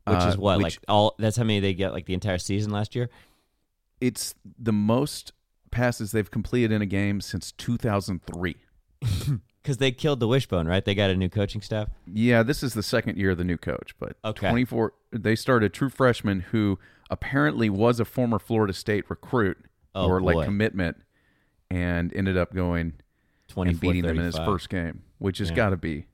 Which 0.05 0.17
uh, 0.17 0.27
is 0.29 0.37
what 0.37 0.57
which- 0.57 0.63
like 0.63 0.79
all 0.87 1.15
that's 1.19 1.37
how 1.37 1.43
many 1.43 1.59
they 1.59 1.73
get 1.73 1.93
like 1.93 2.05
the 2.05 2.13
entire 2.13 2.37
season 2.37 2.71
last 2.71 2.95
year? 2.95 3.09
it's 4.01 4.35
the 4.59 4.73
most 4.73 5.31
passes 5.71 6.11
they've 6.11 6.29
completed 6.29 6.73
in 6.73 6.81
a 6.81 6.85
game 6.85 7.21
since 7.21 7.53
2003. 7.53 8.55
Cuz 9.63 9.77
they 9.77 9.91
killed 9.93 10.19
the 10.19 10.27
wishbone, 10.27 10.67
right? 10.67 10.83
They 10.83 10.93
got 10.93 11.09
a 11.09 11.15
new 11.15 11.29
coaching 11.29 11.61
staff. 11.61 11.87
Yeah, 12.05 12.43
this 12.43 12.63
is 12.63 12.73
the 12.73 12.83
second 12.83 13.17
year 13.17 13.31
of 13.31 13.37
the 13.37 13.45
new 13.45 13.57
coach, 13.57 13.95
but 13.99 14.17
Okay. 14.25 14.49
24 14.49 14.93
they 15.11 15.35
started 15.37 15.67
a 15.67 15.69
true 15.69 15.89
freshman 15.89 16.41
who 16.51 16.79
apparently 17.09 17.69
was 17.69 18.01
a 18.01 18.05
former 18.05 18.39
Florida 18.39 18.73
State 18.73 19.09
recruit 19.09 19.57
Oh, 19.95 20.07
or 20.09 20.19
like 20.21 20.33
boy. 20.35 20.43
commitment 20.45 20.97
and 21.69 22.13
ended 22.13 22.35
up 22.35 22.53
going 22.53 22.93
24 23.47 23.69
and 23.71 23.79
beating 23.79 24.01
them 24.03 24.19
in 24.19 24.25
his 24.25 24.37
first 24.37 24.67
game, 24.69 25.03
which 25.19 25.37
has 25.37 25.49
Yeah. 25.51 25.55
got 25.55 25.69
to 25.69 25.77
be 25.77 26.07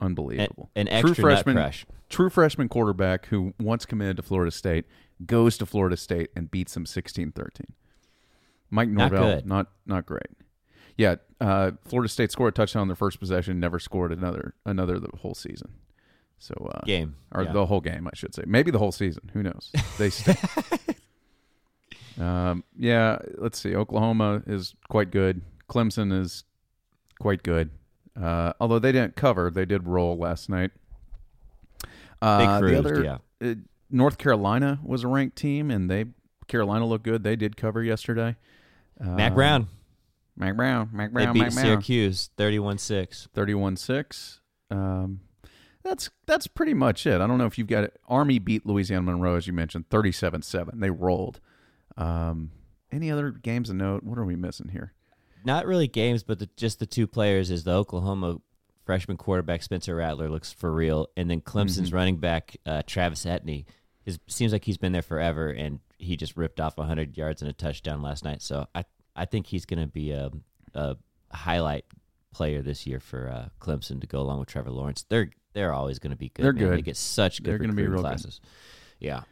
unbelievable. 0.00 0.70
An- 0.76 0.88
an 0.88 1.02
true 1.02 1.14
freshman 1.14 1.72
true 2.08 2.30
freshman 2.30 2.68
quarterback 2.68 3.26
who 3.26 3.54
once 3.58 3.86
committed 3.86 4.16
to 4.18 4.22
Florida 4.22 4.50
State 4.50 4.84
goes 5.24 5.56
to 5.58 5.66
Florida 5.66 5.96
State 5.96 6.30
and 6.36 6.50
beats 6.50 6.74
them 6.74 6.84
16-13. 6.84 7.50
Mike 8.70 8.88
Norvell, 8.88 9.36
good. 9.36 9.46
not 9.46 9.68
not 9.86 10.06
great. 10.06 10.26
Yeah, 10.96 11.16
uh, 11.40 11.72
Florida 11.84 12.08
State 12.08 12.32
scored 12.32 12.52
a 12.52 12.56
touchdown 12.56 12.82
on 12.82 12.88
their 12.88 12.96
first 12.96 13.20
possession, 13.20 13.60
never 13.60 13.78
scored 13.78 14.12
another 14.12 14.54
another 14.64 14.98
the 14.98 15.10
whole 15.18 15.34
season. 15.34 15.72
So 16.38 16.54
uh, 16.74 16.84
Game. 16.84 17.16
or 17.32 17.44
Yeah. 17.44 17.52
the 17.52 17.66
whole 17.66 17.80
game, 17.80 18.06
I 18.06 18.10
should 18.14 18.34
say. 18.34 18.42
Maybe 18.46 18.70
the 18.70 18.78
whole 18.78 18.92
season. 18.92 19.30
Who 19.32 19.42
knows? 19.42 19.70
They 19.98 20.10
stink. 20.10 20.38
um, 22.20 22.64
yeah, 22.76 23.18
let's 23.38 23.58
see. 23.58 23.74
Oklahoma 23.74 24.42
is 24.46 24.74
quite 24.88 25.10
good. 25.10 25.42
Clemson 25.68 26.12
is 26.18 26.44
quite 27.20 27.42
good. 27.42 27.70
Uh, 28.20 28.52
although 28.60 28.78
they 28.78 28.92
didn't 28.92 29.16
cover, 29.16 29.50
they 29.50 29.64
did 29.64 29.86
roll 29.86 30.16
last 30.16 30.48
night. 30.48 30.70
Uh, 32.22 32.58
cruised, 32.58 32.74
the 32.74 32.78
other, 32.78 33.04
yeah. 33.04 33.50
uh, 33.50 33.54
North 33.90 34.18
Carolina 34.18 34.80
was 34.82 35.04
a 35.04 35.08
ranked 35.08 35.36
team, 35.36 35.70
and 35.70 35.90
they 35.90 36.06
Carolina 36.48 36.86
looked 36.86 37.04
good. 37.04 37.22
They 37.22 37.36
did 37.36 37.56
cover 37.56 37.82
yesterday. 37.82 38.36
Uh, 39.00 39.10
Mack 39.10 39.34
Brown. 39.34 39.68
Mack 40.36 40.56
Brown, 40.56 40.90
Mack 40.92 41.12
Brown. 41.12 41.28
They 41.28 41.44
beat 41.44 41.54
Mac. 41.54 41.64
Syracuse 41.64 42.30
31-6. 42.36 43.28
31-6. 43.34 44.40
Um, 44.70 45.20
that's 45.82 46.10
that's 46.26 46.46
pretty 46.46 46.74
much 46.74 47.06
it. 47.06 47.20
I 47.20 47.26
don't 47.26 47.38
know 47.38 47.46
if 47.46 47.58
you've 47.58 47.68
got 47.68 47.84
it. 47.84 47.98
Army 48.08 48.38
beat 48.38 48.66
Louisiana 48.66 49.02
Monroe 49.02 49.36
as 49.36 49.46
you 49.46 49.52
mentioned 49.52 49.88
37-7. 49.88 50.80
They 50.80 50.90
rolled. 50.90 51.40
Um, 51.96 52.50
any 52.90 53.10
other 53.10 53.30
games 53.30 53.70
of 53.70 53.76
note? 53.76 54.02
What 54.02 54.18
are 54.18 54.24
we 54.24 54.36
missing 54.36 54.68
here? 54.68 54.92
Not 55.44 55.66
really 55.66 55.86
games, 55.88 56.22
but 56.22 56.38
the, 56.38 56.48
just 56.56 56.78
the 56.78 56.86
two 56.86 57.06
players 57.06 57.50
is 57.50 57.64
the 57.64 57.72
Oklahoma 57.72 58.40
freshman 58.84 59.16
quarterback 59.16 59.62
Spencer 59.62 59.94
Rattler 59.96 60.28
looks 60.28 60.52
for 60.52 60.72
real, 60.72 61.08
and 61.16 61.30
then 61.30 61.40
Clemson's 61.40 61.88
Mm-hmm. 61.88 61.96
running 61.96 62.16
back 62.18 62.56
uh, 62.66 62.82
Travis 62.86 63.24
Etienne. 63.26 63.64
His 64.02 64.18
seems 64.28 64.52
like 64.52 64.64
he's 64.64 64.78
been 64.78 64.92
there 64.92 65.02
forever, 65.02 65.48
and 65.50 65.80
he 65.98 66.16
just 66.16 66.36
ripped 66.36 66.60
off 66.60 66.76
100 66.78 67.16
yards 67.16 67.42
and 67.42 67.48
a 67.50 67.52
touchdown 67.52 68.02
last 68.02 68.24
night. 68.24 68.42
So 68.42 68.66
I 68.74 68.84
I 69.16 69.24
think 69.24 69.46
he's 69.46 69.64
going 69.66 69.80
to 69.80 69.86
be 69.88 70.10
a, 70.12 70.30
a 70.74 70.96
highlight 71.32 71.84
player 72.32 72.60
this 72.62 72.86
year 72.86 73.00
for 73.00 73.28
uh, 73.28 73.48
Clemson 73.60 74.00
to 74.02 74.06
go 74.06 74.20
along 74.20 74.38
with 74.40 74.48
Trevor 74.48 74.70
Lawrence. 74.70 75.04
They're 75.08 75.30
they're 75.54 75.72
always 75.72 75.98
going 75.98 76.10
to 76.12 76.16
be 76.16 76.28
good. 76.28 76.44
They're 76.44 76.52
man. 76.52 76.62
good. 76.64 76.78
They 76.78 76.82
get 76.82 76.96
such 76.96 77.42
good 77.42 77.50
They're 77.52 77.58
gonna 77.58 77.72
be 77.72 77.82
recruiting 77.82 77.92
real 77.94 78.02
good. 78.02 78.08
classes. 78.08 78.40
Yeah. 79.00 79.22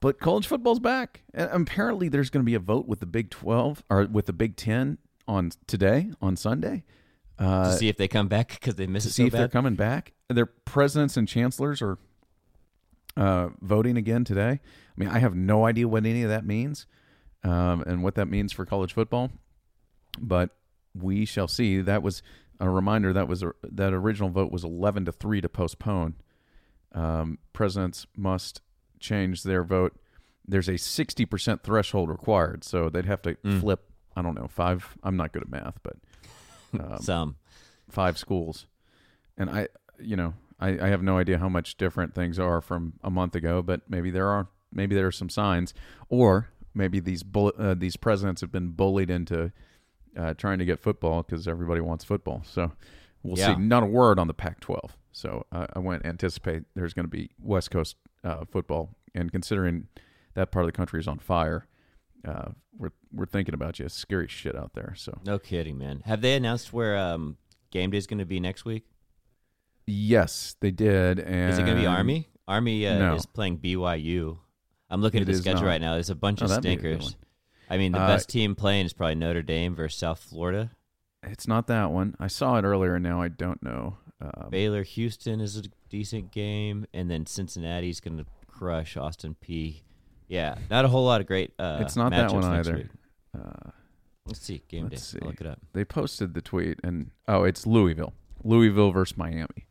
But 0.00 0.20
college 0.20 0.46
football's 0.46 0.78
back. 0.78 1.22
And 1.34 1.48
apparently, 1.50 2.08
there's 2.08 2.28
going 2.30 2.42
to 2.44 2.46
be 2.46 2.54
a 2.54 2.58
vote 2.60 2.86
with 2.86 3.00
the 3.00 3.06
Big 3.06 3.30
12 3.30 3.82
or 3.88 4.04
with 4.06 4.26
the 4.26 4.32
Big 4.34 4.54
10 4.56 4.98
on 5.28 5.50
today 5.66 6.10
on 6.20 6.36
Sunday. 6.36 6.84
Uh, 7.38 7.70
to 7.70 7.76
see 7.76 7.88
if 7.88 7.96
they 7.98 8.08
come 8.08 8.28
back 8.28 8.48
because 8.48 8.76
they 8.76 8.86
miss 8.86 9.02
to 9.04 9.08
it 9.10 9.12
see 9.12 9.22
so 9.24 9.26
if 9.26 9.32
they're 9.32 9.48
coming 9.48 9.74
back. 9.74 10.12
Their 10.30 10.46
presidents 10.46 11.16
and 11.18 11.28
chancellors 11.28 11.82
are 11.82 11.98
uh, 13.16 13.48
voting 13.60 13.96
again 13.96 14.24
today. 14.24 14.60
I 14.60 14.60
mean, 14.96 15.08
I 15.08 15.18
have 15.18 15.34
no 15.34 15.66
idea 15.66 15.86
what 15.88 16.06
any 16.06 16.22
of 16.22 16.30
that 16.30 16.46
means 16.46 16.86
um, 17.44 17.82
and 17.86 18.02
what 18.02 18.14
that 18.14 18.26
means 18.26 18.52
for 18.52 18.64
college 18.64 18.92
football, 18.94 19.30
but 20.18 20.50
we 20.94 21.24
shall 21.26 21.48
see. 21.48 21.80
That 21.82 22.02
was 22.02 22.22
a 22.58 22.70
reminder 22.70 23.12
that 23.12 23.28
was 23.28 23.42
a, 23.42 23.52
that 23.64 23.92
original 23.92 24.30
vote 24.30 24.50
was 24.50 24.64
eleven 24.64 25.04
to 25.04 25.12
three 25.12 25.40
to 25.42 25.48
postpone. 25.48 26.14
Um, 26.92 27.38
presidents 27.52 28.06
must 28.16 28.62
change 28.98 29.42
their 29.42 29.62
vote. 29.62 29.94
There's 30.48 30.68
a 30.68 30.78
sixty 30.78 31.26
percent 31.26 31.62
threshold 31.62 32.08
required, 32.08 32.64
so 32.64 32.88
they'd 32.88 33.04
have 33.04 33.20
to 33.22 33.34
Mm. 33.36 33.60
flip. 33.60 33.90
I 34.16 34.22
don't 34.22 34.34
know 34.34 34.48
five. 34.48 34.96
I'm 35.02 35.16
not 35.16 35.32
good 35.32 35.42
at 35.42 35.50
math, 35.50 35.78
but 35.82 35.96
um, 36.80 36.98
Some. 37.00 37.36
five 37.90 38.18
schools, 38.18 38.66
and 39.36 39.48
I, 39.50 39.68
you 40.00 40.16
know, 40.16 40.34
I, 40.58 40.70
I 40.70 40.88
have 40.88 41.02
no 41.02 41.18
idea 41.18 41.38
how 41.38 41.48
much 41.48 41.76
different 41.76 42.14
things 42.14 42.38
are 42.38 42.60
from 42.60 42.94
a 43.02 43.10
month 43.10 43.34
ago, 43.34 43.62
but 43.62 43.82
maybe 43.88 44.10
there 44.10 44.28
are, 44.28 44.48
maybe 44.72 44.94
there 44.94 45.06
are 45.06 45.12
some 45.12 45.28
signs, 45.28 45.74
or 46.08 46.48
maybe 46.74 46.98
these 47.00 47.22
bull, 47.22 47.52
uh, 47.58 47.74
these 47.74 47.96
presidents 47.96 48.40
have 48.40 48.50
been 48.52 48.68
bullied 48.68 49.10
into 49.10 49.52
uh, 50.16 50.32
trying 50.34 50.58
to 50.58 50.64
get 50.64 50.80
football 50.80 51.22
because 51.22 51.46
everybody 51.46 51.80
wants 51.80 52.04
football. 52.04 52.42
So 52.46 52.72
we'll 53.22 53.38
Yeah. 53.38 53.54
see. 53.54 53.60
Not 53.60 53.82
a 53.82 53.86
word 53.86 54.18
on 54.18 54.26
the 54.28 54.34
Pac-12. 54.34 54.90
So 55.12 55.44
uh, 55.52 55.66
I 55.74 55.78
won't 55.78 56.04
anticipate 56.04 56.64
there's 56.74 56.92
going 56.94 57.04
to 57.04 57.10
be 57.10 57.30
West 57.42 57.70
Coast 57.70 57.96
uh, 58.24 58.44
football 58.50 58.90
and 59.14 59.30
considering 59.32 59.88
that 60.34 60.50
part 60.50 60.64
of 60.64 60.68
the 60.68 60.76
country 60.76 61.00
is 61.00 61.08
on 61.08 61.18
fire, 61.18 61.66
uh, 62.26 62.48
we're 62.76 62.90
we're 63.12 63.26
thinking 63.26 63.54
about 63.54 63.78
you. 63.78 63.86
It's 63.86 63.94
scary 63.94 64.28
shit 64.28 64.56
out 64.56 64.72
there. 64.74 64.94
So 64.96 65.18
No 65.24 65.38
kidding, 65.38 65.78
man. 65.78 66.02
Have 66.04 66.20
they 66.20 66.34
announced 66.34 66.72
where 66.72 66.96
um, 66.98 67.36
game 67.70 67.90
day 67.90 67.98
is 67.98 68.06
going 68.06 68.18
to 68.18 68.24
be 68.26 68.40
next 68.40 68.64
week? 68.64 68.84
yes, 69.86 70.56
they 70.60 70.70
did. 70.70 71.18
And 71.20 71.50
Is 71.52 71.58
it 71.58 71.62
going 71.62 71.76
to 71.76 71.80
be 71.82 71.86
Army? 71.86 72.28
Army 72.48 72.86
uh, 72.86 72.98
no. 72.98 73.14
is 73.14 73.26
playing 73.26 73.58
BYU. 73.58 74.38
I'm 74.90 75.00
looking 75.00 75.20
It 75.20 75.28
at 75.28 75.32
the 75.32 75.34
schedule 75.38 75.62
not. 75.62 75.68
right 75.68 75.80
now. 75.80 75.94
There's 75.94 76.10
a 76.10 76.14
bunch 76.14 76.42
Oh, 76.42 76.44
of 76.44 76.50
that'd 76.50 76.62
be 76.64 76.70
a 76.72 76.76
good 76.76 77.02
stinkers. 77.02 77.16
I 77.68 77.78
mean, 77.78 77.92
the 77.92 78.00
Uh, 78.00 78.06
best 78.06 78.28
team 78.28 78.54
playing 78.54 78.86
is 78.86 78.92
probably 78.92 79.16
Notre 79.16 79.42
Dame 79.42 79.74
versus 79.74 79.98
South 79.98 80.20
Florida. 80.20 80.70
It's 81.24 81.48
not 81.48 81.66
that 81.66 81.90
one. 81.90 82.14
I 82.20 82.28
saw 82.28 82.56
it 82.58 82.64
earlier, 82.64 82.94
and 82.94 83.02
now 83.02 83.20
I 83.20 83.28
don't 83.28 83.60
know. 83.62 83.96
Um, 84.20 84.48
Baylor 84.50 84.84
Houston 84.84 85.40
is 85.40 85.56
a 85.56 85.62
decent 85.88 86.30
game, 86.30 86.86
and 86.94 87.10
then 87.10 87.26
Cincinnati's 87.26 87.98
going 88.00 88.16
to 88.18 88.26
crush 88.46 88.96
Austin 88.96 89.34
Peay 89.44 89.82
Yeah, 90.28 90.56
not 90.70 90.84
a 90.84 90.88
whole 90.88 91.04
lot 91.04 91.20
of 91.20 91.26
great. 91.26 91.52
Uh, 91.58 91.78
It's 91.82 91.96
not 91.96 92.10
that 92.10 92.32
one 92.32 92.44
either. 92.44 92.88
uh, 93.36 93.70
Let's 94.26 94.40
see 94.40 94.60
game 94.68 94.88
Let's 94.90 95.12
day. 95.12 95.18
see. 95.18 95.22
I'll 95.22 95.28
look 95.28 95.40
it 95.40 95.46
up. 95.46 95.60
they 95.72 95.84
posted 95.84 96.34
the 96.34 96.40
tweet, 96.42 96.80
and 96.82 97.10
oh, 97.28 97.44
it's 97.44 97.66
Louisville. 97.66 98.12
Louisville 98.42 98.90
versus 98.90 99.16
Miami. 99.16 99.66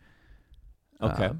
Okay, 1.01 1.25
Uh, 1.25 1.33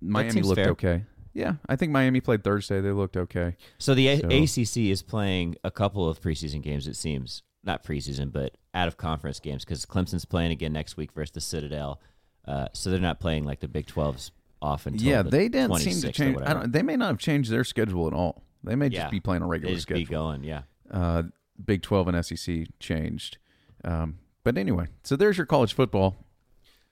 Miami 0.00 0.42
looked 0.42 0.56
fair. 0.60 0.70
okay. 0.70 1.04
Yeah, 1.32 1.54
I 1.68 1.76
think 1.76 1.92
Miami 1.92 2.20
played 2.20 2.42
Thursday. 2.42 2.80
They 2.80 2.90
looked 2.90 3.16
okay. 3.16 3.56
so 3.78 3.94
the 3.94 4.08
A- 4.08 4.20
so- 4.20 4.28
ACC 4.28 4.90
is 4.90 5.02
playing 5.02 5.56
a 5.62 5.70
couple 5.70 6.08
of 6.08 6.20
preseason 6.20 6.62
games. 6.62 6.86
It 6.88 6.96
seems 6.96 7.42
not 7.62 7.84
preseason, 7.84 8.32
but 8.32 8.56
out 8.74 8.88
of 8.88 8.96
conference 8.96 9.38
games 9.40 9.64
because 9.64 9.84
Clemson's 9.86 10.24
playing 10.24 10.50
again 10.52 10.72
next 10.72 10.96
week 10.96 11.12
versus 11.12 11.32
the 11.32 11.40
Citadel. 11.40 12.00
Uh, 12.46 12.66
so 12.72 12.90
they're 12.90 12.98
not 12.98 13.20
playing 13.20 13.44
like 13.44 13.60
the 13.60 13.68
Big 13.68 13.86
12s 13.86 14.30
off 14.62 14.86
until 14.86 15.06
yeah, 15.06 15.22
the 15.22 15.30
they 15.30 15.48
didn't 15.48 15.76
seem 15.78 16.00
to 16.02 16.12
change. 16.12 16.38
I 16.44 16.52
don't, 16.54 16.72
they 16.72 16.82
may 16.82 16.96
not 16.96 17.08
have 17.08 17.18
changed 17.18 17.50
their 17.50 17.64
schedule 17.64 18.06
at 18.06 18.12
all. 18.12 18.42
They 18.62 18.74
may 18.76 18.88
Yeah. 18.88 19.02
just 19.02 19.10
be 19.12 19.20
playing 19.20 19.42
a 19.42 19.46
They 19.46 19.50
regular 19.50 19.74
just 19.74 19.82
schedule. 19.84 20.04
be 20.04 20.10
going. 20.10 20.44
Yeah. 20.44 20.62
uh, 20.90 21.22
Big 21.64 21.82
12 21.82 22.08
and 22.08 22.24
SEC 22.24 22.66
changed. 22.78 23.38
Um, 23.84 24.18
but 24.44 24.56
anyway, 24.56 24.86
so 25.02 25.16
there's 25.16 25.36
your 25.36 25.46
college 25.46 25.74
football. 25.74 26.16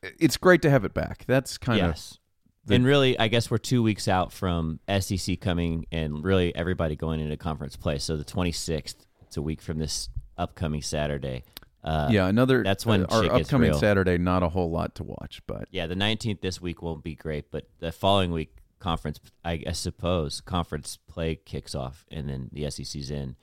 It's 0.03 0.37
great 0.37 0.63
to 0.63 0.71
have 0.71 0.85
it 0.85 0.95
back. 0.95 1.25
That's 1.27 1.59
kind 1.59 1.81
of 1.81 1.89
yes. 1.89 2.19
the- 2.67 2.75
and 2.75 2.85
really, 2.85 3.19
I 3.19 3.29
guess 3.29 3.51
we're 3.51 3.59
two 3.59 3.83
weeks 3.83 4.09
out 4.09 4.33
from 4.33 4.81
SEC 5.01 5.41
coming 5.41 5.87
and 5.91 6.23
really 6.23 6.55
everybody 6.55 6.97
going 6.97 7.21
into 7.21 7.37
conference 7.37 7.77
play. 7.77 7.99
So 7.99 8.17
the 8.17 8.25
26th, 8.25 9.07
it's 9.23 9.37
a 9.37 9.43
week 9.43 9.61
from 9.63 9.79
this 9.79 10.09
upcoming 10.37 10.83
Saturday. 10.83 11.45
Uh, 11.85 12.09
yeah. 12.11 12.27
Another 12.27 12.63
that's 12.63 12.85
when 12.85 13.05
uh, 13.05 13.09
our 13.11 13.25
upcoming. 13.33 13.75
Saturday. 13.75 14.19
Not 14.19 14.43
a 14.43 14.49
whole 14.49 14.71
lot 14.71 14.95
to 14.97 15.05
watch, 15.05 15.41
but 15.47 15.69
Yeah, 15.71 15.87
the 15.87 15.95
19th 15.95 16.41
this 16.41 16.61
week 16.61 16.83
won't 16.83 17.05
be 17.05 17.15
great, 17.15 17.51
but 17.51 17.69
the 17.79 17.93
following 17.93 18.33
week, 18.33 18.55
conference, 18.79 19.21
I, 19.45 19.63
I 19.67 19.73
suppose, 19.73 20.41
conference 20.41 20.99
play 21.09 21.37
kicks 21.37 21.75
off 21.75 22.05
and 22.11 22.29
then 22.29 22.51
the 22.53 22.71
SEC's 22.71 23.11
in. 23.11 23.37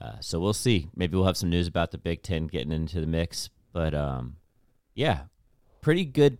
Uh, 0.00 0.18
so 0.20 0.40
we'll 0.40 0.52
see. 0.52 0.88
Maybe 0.96 1.16
we'll 1.16 1.26
have 1.26 1.36
some 1.36 1.50
news 1.50 1.68
about 1.68 1.92
the 1.92 1.98
Big 1.98 2.22
Ten 2.22 2.46
getting 2.46 2.72
into 2.72 3.00
the 3.00 3.06
mix. 3.06 3.50
But 3.72 3.94
um, 3.94 4.36
yeah, 4.94 5.22
pretty 5.80 6.04
good, 6.04 6.38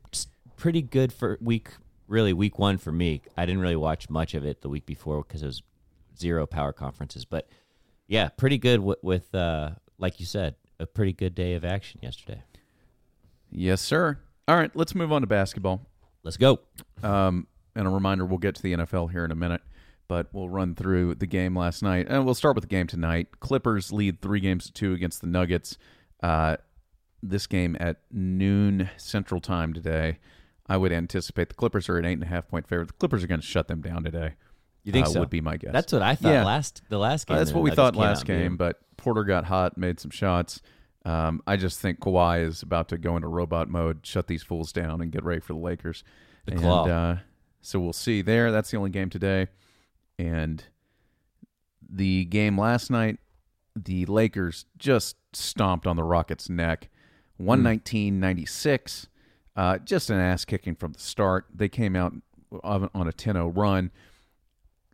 pretty 0.57 0.83
good 0.83 1.13
for 1.13 1.39
week, 1.41 1.69
really, 2.09 2.33
week 2.33 2.59
one 2.59 2.79
for 2.79 2.93
me. 2.93 3.23
I 3.37 3.47
didn't 3.47 3.61
really 3.61 3.77
watch 3.77 4.11
much 4.11 4.35
of 4.35 4.45
it 4.45 4.63
the 4.63 4.69
week 4.69 4.85
before 4.85 5.23
because 5.23 5.43
it 5.43 5.47
was 5.47 5.63
zero 6.19 6.47
power 6.47 6.73
conferences. 6.73 7.25
But 7.25 7.49
yeah, 8.07 8.29
pretty 8.29 8.59
good 8.59 8.81
with, 8.81 8.99
with 9.03 9.35
uh, 9.35 9.71
like 9.99 10.19
you 10.19 10.27
said, 10.27 10.57
a 10.83 10.87
pretty 10.87 11.13
good 11.13 11.35
day 11.35 11.55
of 11.55 11.65
action 11.65 12.01
yesterday. 12.03 12.43
yes, 13.51 13.81
sir. 13.81 14.19
All 14.49 14.57
right, 14.57 14.75
let's 14.75 14.95
move 14.95 15.13
on 15.13 15.21
to 15.21 15.27
basketball. 15.27 15.87
Let's 16.25 16.37
go. 16.37 16.61
Um, 17.03 17.47
and 17.75 17.87
a 17.87 17.91
reminder, 17.91 18.25
we'll 18.25 18.39
get 18.39 18.55
to 18.57 18.63
the 18.63 18.75
NFL 18.75 19.13
here 19.13 19.25
in 19.25 19.31
a 19.31 19.37
minute, 19.37 19.63
but 20.09 20.29
we'll 20.33 20.49
run 20.49 20.75
through 20.75 21.15
the 21.17 21.27
game 21.27 21.57
last 21.57 21.83
night. 21.83 22.07
And 22.09 22.25
we'll 22.25 22.35
start 22.35 22.55
with 22.55 22.63
the 22.63 22.69
game 22.69 22.87
tonight. 22.87 23.41
Clippers 23.41 23.93
lead 23.93 24.21
three 24.21 24.41
games 24.41 24.67
to 24.67 24.73
two 24.73 24.93
against 24.93 25.21
the 25.21 25.27
Nuggets. 25.27 25.79
Uh, 26.23 26.57
this 27.23 27.47
game 27.47 27.77
at 27.81 27.99
noon 28.11 28.91
Central 28.97 29.41
Time 29.41 29.73
today. 29.73 30.19
I 30.67 30.77
would 30.77 30.93
anticipate 30.93 31.49
the 31.49 31.55
Clippers 31.55 31.89
are 31.89 31.99
an 31.99 32.05
eight 32.05 32.15
and 32.15 32.23
a 32.25 32.27
half 32.27 32.49
point 32.49 32.69
favorite. 32.69 32.89
The 32.89 32.95
Clippers 32.95 33.25
are 33.25 33.27
going 33.27 33.41
to 33.41 33.47
shut 33.47 33.69
them 33.69 33.81
down 33.81 34.05
today. 34.05 34.35
You 34.85 34.93
think 34.93 35.07
uh, 35.07 35.11
so? 35.11 35.21
Would 35.21 35.31
be 35.31 35.41
my 35.41 35.57
guess. 35.57 35.73
That's 35.73 35.93
what 35.93 36.03
I 36.03 36.15
thought 36.15 36.33
Yeah. 36.33 36.45
last 36.45 36.83
the 36.89 36.99
last 36.99 37.27
game. 37.27 37.37
Uh, 37.37 37.39
that's 37.39 37.53
what 37.53 37.63
we 37.63 37.71
Nuggets 37.71 37.77
thought 37.77 37.97
last 37.97 38.25
game, 38.25 38.57
but 38.57 38.81
Porter 38.97 39.25
got 39.25 39.45
hot, 39.45 39.79
made 39.79 40.01
some 40.01 40.11
shots. 40.11 40.61
Um, 41.05 41.43
I 41.47 41.57
just 41.57 41.81
think 41.81 42.01
Kawhi 42.01 42.47
is 42.47 42.63
about 42.63 42.89
to 42.91 42.99
go 42.99 43.17
into 43.17 43.29
robot 43.29 43.69
mode, 43.69 44.07
shut 44.07 44.29
these 44.29 44.43
fools 44.43 44.73
down, 44.73 45.01
and 45.01 45.11
get 45.11 45.25
ready 45.25 45.41
for 45.41 45.53
the 45.53 45.59
Lakers. 45.59 46.05
The 46.47 46.53
and 46.53 46.61
claw. 46.61 46.87
uh, 46.87 47.19
so 47.61 47.81
we'll 47.81 47.93
see 47.93 48.23
there. 48.23 48.53
That's 48.53 48.71
the 48.71 48.77
only 48.77 48.91
game 48.91 49.11
today. 49.11 49.49
And 50.19 50.65
the 51.89 52.25
game 52.27 52.59
last 52.59 52.91
night, 52.91 53.19
the 53.75 54.07
Lakers 54.07 54.67
just 54.79 55.17
stomped 55.33 55.87
on 55.87 55.97
the 55.97 56.05
Rockets' 56.05 56.49
neck. 56.49 56.89
one 57.37 57.63
nineteen 57.63 58.21
ninety 58.21 58.47
six. 58.47 59.09
Uh, 59.57 59.79
just 59.79 60.11
an 60.11 60.19
ass 60.19 60.45
kicking 60.45 60.75
from 60.75 60.93
the 60.93 61.01
start. 61.01 61.47
They 61.55 61.69
came 61.69 61.97
out 61.97 62.15
on 62.63 62.89
on 62.95 63.09
a 63.09 63.13
10 63.13 63.35
0 63.35 63.49
run. 63.49 63.91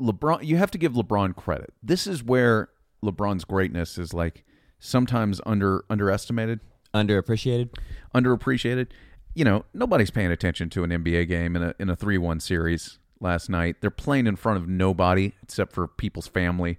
LeBron, 0.00 0.44
you 0.44 0.56
have 0.56 0.70
to 0.72 0.78
give 0.78 0.92
LeBron 0.92 1.34
credit. 1.36 1.72
This 1.82 2.06
is 2.06 2.22
where 2.22 2.68
LeBron's 3.04 3.44
greatness 3.44 3.98
is 3.98 4.12
like 4.14 4.44
sometimes 4.78 5.40
under 5.46 5.84
underestimated, 5.90 6.60
underappreciated. 6.94 7.70
underappreciated. 8.14 8.88
You 9.34 9.44
know, 9.44 9.64
nobody's 9.74 10.10
paying 10.10 10.30
attention 10.32 10.70
to 10.70 10.84
an 10.84 10.90
NBA 10.90 11.28
game 11.28 11.54
in 11.56 11.62
a 11.62 11.74
in 11.78 11.90
a 11.90 11.96
three 11.96 12.18
one 12.18 12.40
series 12.40 12.98
last 13.20 13.48
night. 13.48 13.76
They're 13.80 13.90
playing 13.90 14.26
in 14.26 14.36
front 14.36 14.58
of 14.58 14.68
nobody 14.68 15.32
except 15.42 15.72
for 15.72 15.86
people's 15.86 16.26
family. 16.28 16.78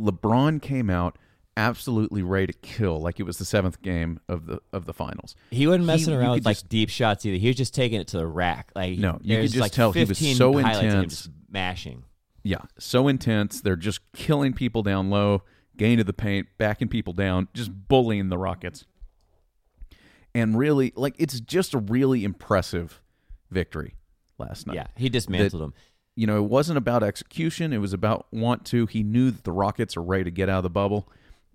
LeBron 0.00 0.60
came 0.60 0.90
out 0.90 1.16
absolutely 1.56 2.22
ready 2.22 2.48
to 2.48 2.52
kill, 2.52 3.00
like 3.00 3.18
it 3.18 3.22
was 3.22 3.38
the 3.38 3.44
seventh 3.46 3.80
game 3.80 4.20
of 4.28 4.46
the 4.46 4.60
of 4.72 4.84
the 4.84 4.92
finals. 4.92 5.34
He 5.50 5.66
wasn't 5.66 5.84
He- 5.84 5.86
messing 5.86 6.12
you 6.12 6.18
around 6.20 6.32
with 6.32 6.44
like 6.44 6.56
just- 6.56 6.68
deep 6.68 6.90
shots 6.90 7.24
either. 7.24 7.38
He 7.38 7.46
was 7.46 7.56
just 7.56 7.74
taking 7.74 8.00
it 8.00 8.08
to 8.08 8.18
the 8.18 8.26
rack. 8.26 8.70
Like 8.74 8.98
No, 8.98 9.18
you 9.22 9.36
could 9.38 9.46
just 9.50 9.56
like 9.60 9.72
tell 9.72 9.92
he 9.92 10.04
was 10.04 10.18
so 10.36 10.52
highlights 10.52 10.78
of 10.78 10.82
him 10.84 10.90
intense. 10.94 11.28
mashing. 11.50 12.02
Yeah, 12.46 12.62
so 12.78 13.08
intense. 13.08 13.60
They're 13.60 13.74
just 13.74 14.00
killing 14.12 14.52
people 14.52 14.84
down 14.84 15.10
low, 15.10 15.42
getting 15.76 15.98
to 15.98 16.04
the 16.04 16.12
paint, 16.12 16.46
backing 16.58 16.86
people 16.86 17.12
down, 17.12 17.48
just 17.54 17.72
bullying 17.88 18.28
the 18.28 18.38
Rockets. 18.38 18.84
And 20.32 20.56
really, 20.56 20.92
like, 20.94 21.16
it's 21.18 21.40
just 21.40 21.74
a 21.74 21.78
really 21.78 22.22
impressive 22.22 23.00
victory 23.50 23.96
last 24.38 24.64
night. 24.64 24.76
Yeah, 24.76 24.86
he 24.96 25.08
dismantled 25.08 25.60
them. 25.60 25.74
You 26.14 26.28
know, 26.28 26.36
it 26.36 26.48
wasn't 26.48 26.78
about 26.78 27.02
execution, 27.02 27.72
it 27.72 27.78
was 27.78 27.92
about 27.92 28.28
want 28.30 28.64
to. 28.66 28.86
He 28.86 29.02
knew 29.02 29.32
that 29.32 29.42
the 29.42 29.50
Rockets 29.50 29.96
are 29.96 30.02
ready 30.02 30.22
to 30.22 30.30
get 30.30 30.48
out 30.48 30.58
of 30.58 30.62
the 30.62 30.70
bubble 30.70 31.08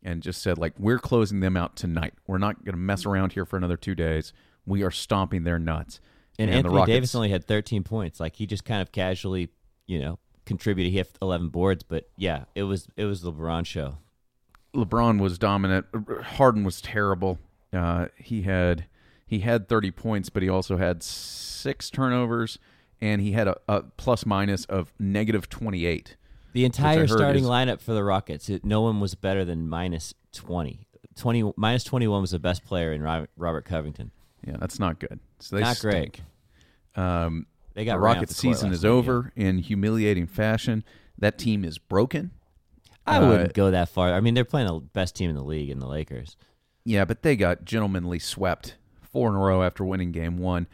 and 0.04 0.22
just 0.22 0.44
said, 0.44 0.58
like, 0.58 0.74
we're 0.78 1.00
closing 1.00 1.40
them 1.40 1.56
out 1.56 1.78
tonight. 1.78 2.16
We're 2.28 2.38
not 2.38 2.66
going 2.66 2.74
to 2.74 2.82
mess 2.82 3.06
around 3.06 3.32
here 3.32 3.46
for 3.46 3.56
another 3.56 3.78
two 3.78 3.96
days. 3.96 4.34
We 4.66 4.84
are 4.84 4.92
stomping 4.92 5.46
their 5.46 5.58
nuts. 5.58 6.02
And, 6.38 6.50
the 6.50 6.56
Anthony 6.56 6.86
Davis 6.86 7.16
only 7.16 7.30
had 7.30 7.46
13 7.46 7.84
points. 7.84 8.20
Like 8.20 8.36
he 8.36 8.46
just 8.46 8.66
kind 8.66 8.82
of 8.82 8.92
casually, 8.92 9.50
you 9.86 10.00
know, 10.00 10.20
contributed. 10.46 10.92
He 10.92 10.98
had 10.98 11.08
11 11.22 11.50
boards, 11.50 11.84
but 11.84 12.10
yeah, 12.16 12.46
it 12.56 12.64
was 12.64 12.88
it 12.96 13.06
was 13.06 13.22
the 13.22 13.32
LeBron 13.32 13.66
show. 13.66 13.98
LeBron 14.76 15.20
was 15.20 15.38
dominant. 15.38 15.86
Harden 16.24 16.64
was 16.64 16.82
terrible. 16.82 17.40
Uh, 17.74 18.08
he 18.18 18.44
had 18.44 18.86
he 19.26 19.40
had 19.40 19.70
30 19.70 19.92
points, 19.92 20.30
but 20.30 20.44
he 20.44 20.50
also 20.50 20.78
had 20.78 21.04
six 21.04 21.90
turnovers, 21.90 22.60
and 23.00 23.22
he 23.22 23.32
had 23.32 23.48
a, 23.48 23.58
a 23.68 23.84
plus 23.98 24.26
minus 24.26 24.66
of 24.66 24.94
negative 25.00 25.50
28. 25.50 26.16
The 26.54 26.66
entire 26.66 27.08
starting 27.08 27.44
is- 27.44 27.50
lineup 27.50 27.82
for 27.82 27.94
the 27.94 28.04
Rockets, 28.04 28.50
it, 28.50 28.66
no 28.66 28.82
one 28.82 29.00
was 29.00 29.16
better 29.16 29.46
than 29.46 29.70
minus 29.70 30.14
20. 30.34 30.86
20 31.16 31.54
minus 31.58 31.84
21 31.84 32.22
was 32.22 32.32
the 32.32 32.40
best 32.40 32.66
player 32.66 32.92
in 32.94 33.02
Robert, 33.02 33.30
Robert 33.38 33.66
Covington. 33.66 34.12
Yeah, 34.46 34.58
that's 34.60 34.80
not 34.80 35.00
good. 35.00 35.20
So 35.40 35.56
they 35.56 35.62
Not 35.62 35.80
great. 35.80 36.22
Um, 36.96 37.46
They 37.74 37.86
got 37.86 37.94
the 37.94 38.00
Rockets 38.00 38.36
season 38.36 38.72
is 38.72 38.84
yeah. 38.84 38.90
over 38.90 39.32
in 39.36 39.60
humiliating 39.60 40.28
fashion. 40.28 40.84
That 41.18 41.38
team 41.38 41.64
is 41.64 41.78
broken. 41.78 42.32
I 43.06 43.18
Uh, 43.18 43.30
wouldn't 43.30 43.54
go 43.54 43.72
that 43.72 43.90
far. 43.90 44.14
I 44.14 44.20
mean, 44.20 44.34
they're 44.34 44.46
playing 44.46 44.68
the 44.68 44.80
best 44.80 45.16
team 45.16 45.30
in 45.30 45.36
the 45.36 45.44
league 45.44 45.70
in 45.70 45.80
the 45.80 45.88
Lakers. 45.88 46.36
Yeah, 46.84 47.06
but 47.06 47.22
they 47.24 47.36
got 47.36 47.66
gentlemanly 47.66 48.20
swept 48.20 48.76
four 49.02 49.30
in 49.30 49.36
a 49.36 49.40
row 49.40 49.64
after 49.64 49.84
winning 49.86 50.12
game 50.12 50.38
one. 50.38 50.68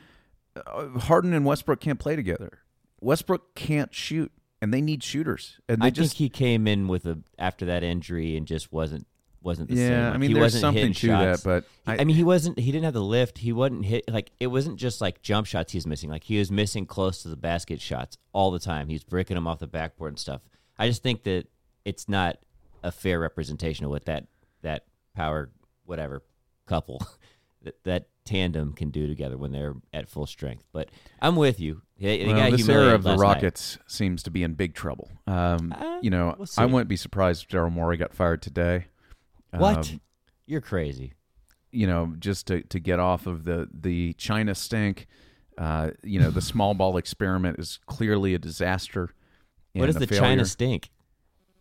Uh, 0.55 0.87
Harden 0.99 1.33
and 1.33 1.45
Westbrook 1.45 1.79
can't 1.79 1.99
play 1.99 2.15
together. 2.15 2.59
Westbrook 3.01 3.53
can't 3.55 3.93
shoot, 3.93 4.31
and 4.61 4.73
they 4.73 4.81
need 4.81 5.03
shooters. 5.03 5.59
And 5.69 5.81
they 5.81 5.87
I 5.87 5.89
just 5.89 6.13
think 6.13 6.17
he 6.17 6.29
came 6.29 6.67
in 6.67 6.87
with 6.87 7.05
a 7.05 7.19
after 7.37 7.65
that 7.65 7.83
injury 7.83 8.35
and 8.35 8.47
just 8.47 8.71
wasn't 8.71 9.05
wasn't 9.47 9.69
the 9.69 9.75
yeah. 9.75 9.87
same. 9.87 10.03
Like, 10.03 10.13
I 10.13 10.17
mean, 10.17 10.29
he 10.29 10.33
there's 10.35 10.43
wasn't 10.43 10.61
something 10.61 10.93
to 10.93 11.07
shots. 11.07 11.43
that, 11.43 11.65
but 11.87 11.91
I, 11.91 12.03
mean, 12.03 12.15
he 12.15 12.23
wasn't. 12.23 12.59
He 12.59 12.71
didn't 12.71 12.83
have 12.83 12.93
the 12.93 13.01
lift. 13.01 13.39
He 13.39 13.51
wasn't 13.51 13.85
hit. 13.85 14.03
Like 14.07 14.31
it 14.39 14.47
wasn't 14.47 14.77
just 14.77 15.01
like 15.01 15.23
jump 15.23 15.47
shots 15.47 15.71
he's 15.71 15.87
missing. 15.87 16.11
Like 16.11 16.25
he 16.25 16.37
was 16.37 16.51
missing 16.51 16.85
close 16.85 17.23
to 17.23 17.29
the 17.29 17.37
basket 17.37 17.81
shots 17.81 18.17
all 18.33 18.51
the 18.51 18.59
time. 18.59 18.89
He's 18.89 19.03
breaking 19.03 19.35
them 19.35 19.47
off 19.47 19.59
the 19.59 19.67
backboard 19.67 20.11
and 20.11 20.19
stuff. 20.19 20.41
I 20.77 20.87
just 20.87 21.01
think 21.01 21.23
that 21.23 21.47
it's 21.85 22.07
not 22.07 22.37
a 22.83 22.91
fair 22.91 23.19
representation 23.19 23.85
of 23.85 23.91
what 23.91 24.05
that 24.05 24.27
that 24.61 24.85
power 25.15 25.49
whatever 25.85 26.21
couple 26.67 27.01
that, 27.63 27.83
that 27.85 28.07
tandem 28.25 28.73
can 28.73 28.89
do 28.89 29.07
together 29.07 29.37
when 29.37 29.51
they're 29.51 29.73
at 29.93 30.09
full 30.09 30.25
strength. 30.27 30.65
But 30.73 30.89
I'm 31.21 31.35
with 31.35 31.59
you. 31.59 31.81
They, 31.99 32.25
they 32.25 32.33
Well, 32.33 32.51
this 32.51 32.69
era 32.69 32.93
of 32.93 33.03
the 33.03 33.09
last 33.09 33.19
night. 33.19 33.23
Rockets 33.23 33.77
seems 33.87 34.21
to 34.23 34.31
be 34.31 34.43
in 34.43 34.53
big 34.53 34.75
trouble. 34.75 35.09
Um, 35.25 35.73
Uh, 35.75 35.99
you 36.01 36.09
know, 36.09 36.35
we'll. 36.37 36.47
I 36.57 36.65
wouldn't 36.65 36.89
be 36.89 36.97
surprised 36.97 37.43
if 37.43 37.49
Daryl 37.49 37.71
Morey 37.71 37.97
got 37.97 38.13
fired 38.13 38.41
today. 38.41 38.87
What? 39.51 39.91
Um, 39.91 40.01
You're 40.45 40.61
crazy. 40.61 41.13
you 41.71 41.87
know, 41.87 42.13
just 42.19 42.47
to, 42.47 42.61
to 42.63 42.79
get 42.79 42.99
off 42.99 43.27
of 43.27 43.43
the, 43.43 43.67
the 43.73 44.13
China 44.13 44.55
stink. 44.55 45.07
Uh, 45.57 45.91
you 46.03 46.19
know, 46.19 46.29
the 46.29 46.41
small 46.41 46.73
ball 46.73 46.97
experiment 46.97 47.57
is 47.59 47.79
clearly 47.87 48.33
a 48.33 48.39
disaster. 48.39 49.09
What 49.73 49.89
is 49.89 49.95
the 49.95 50.07
failure. 50.07 50.21
China 50.21 50.45
stink? 50.45 50.89